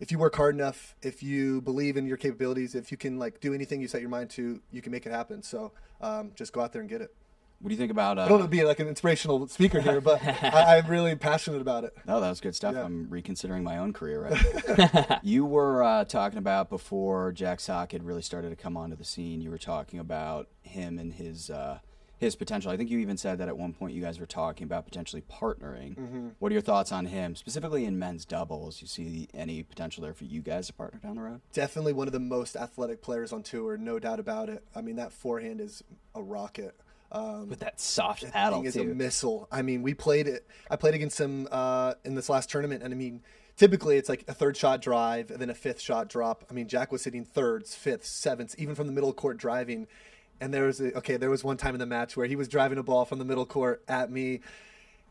[0.00, 3.40] if you work hard enough, if you believe in your capabilities, if you can like
[3.40, 5.42] do anything you set your mind to, you can make it happen.
[5.42, 7.14] So um, just go out there and get it.
[7.62, 8.18] What do you think about?
[8.18, 11.14] Uh, I don't want to be like an inspirational speaker here, but I, I'm really
[11.14, 11.96] passionate about it.
[12.08, 12.74] No, that was good stuff.
[12.74, 12.82] Yeah.
[12.82, 18.02] I'm reconsidering my own career right you were uh, talking about before Jack Sock had
[18.02, 19.40] really started to come onto the scene.
[19.40, 21.78] You were talking about him and his uh,
[22.18, 22.72] his potential.
[22.72, 25.22] I think you even said that at one point you guys were talking about potentially
[25.22, 25.96] partnering.
[25.96, 26.28] Mm-hmm.
[26.40, 28.80] What are your thoughts on him, specifically in men's doubles?
[28.80, 31.40] You see any potential there for you guys to partner down the road?
[31.52, 34.64] Definitely one of the most athletic players on tour, no doubt about it.
[34.74, 35.82] I mean, that forehand is
[36.14, 36.76] a rocket.
[37.14, 39.46] Um, with that soft that paddle thing is a missile.
[39.52, 40.46] I mean, we played it.
[40.70, 43.20] I played against him uh, in this last tournament, and I mean,
[43.56, 46.44] typically it's like a third shot drive and then a fifth shot drop.
[46.50, 49.86] I mean, Jack was hitting thirds, fifths, sevenths, even from the middle court driving.
[50.40, 52.48] And there was a, okay, there was one time in the match where he was
[52.48, 54.40] driving a ball from the middle court at me.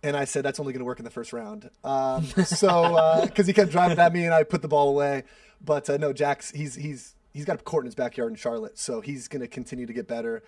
[0.04, 1.70] And I said that's only going to work in the first round.
[1.84, 5.24] Um, so because he kept driving at me, and I put the ball away.
[5.64, 8.80] But uh, no, Jack's he's he's he's got a court in his backyard in Charlotte,
[8.80, 10.44] so he's going to continue to get better.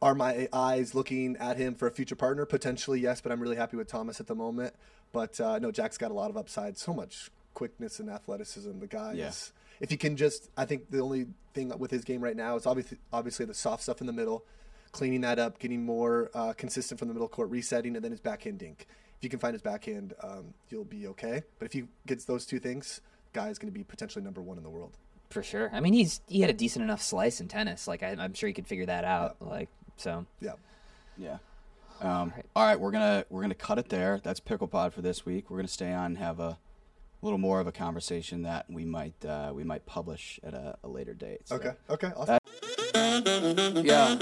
[0.00, 2.44] Are my eyes looking at him for a future partner?
[2.44, 4.74] Potentially, yes, but I'm really happy with Thomas at the moment.
[5.12, 6.78] But uh, no, Jack's got a lot of upside.
[6.78, 8.78] So much quickness and athleticism.
[8.78, 9.28] The guy Yeah.
[9.28, 9.52] is.
[9.80, 12.66] If he can just, I think the only thing with his game right now is
[12.66, 14.44] obviously obviously the soft stuff in the middle,
[14.92, 18.20] cleaning that up, getting more uh, consistent from the middle court, resetting, and then his
[18.20, 18.86] backhand dink.
[19.18, 21.42] If you can find his backhand, um, you'll be okay.
[21.58, 23.00] But if he gets those two things,
[23.32, 24.96] guy is going to be potentially number one in the world.
[25.32, 25.70] For sure.
[25.72, 27.88] I mean, he's he had a decent enough slice in tennis.
[27.88, 29.36] Like I, I'm sure he could figure that out.
[29.40, 30.26] Like so.
[30.40, 30.52] Yeah.
[31.18, 31.38] Yeah.
[32.00, 34.20] Um, all right, we're gonna we're gonna cut it there.
[34.22, 35.50] That's PicklePod for this week.
[35.50, 36.58] We're gonna stay on and have a
[37.22, 40.88] little more of a conversation that we might uh, we might publish at a, a
[40.88, 41.42] later date.
[41.48, 41.70] So- Okay.
[41.88, 42.10] Okay.
[42.16, 42.38] Awesome.
[43.84, 44.16] Yeah.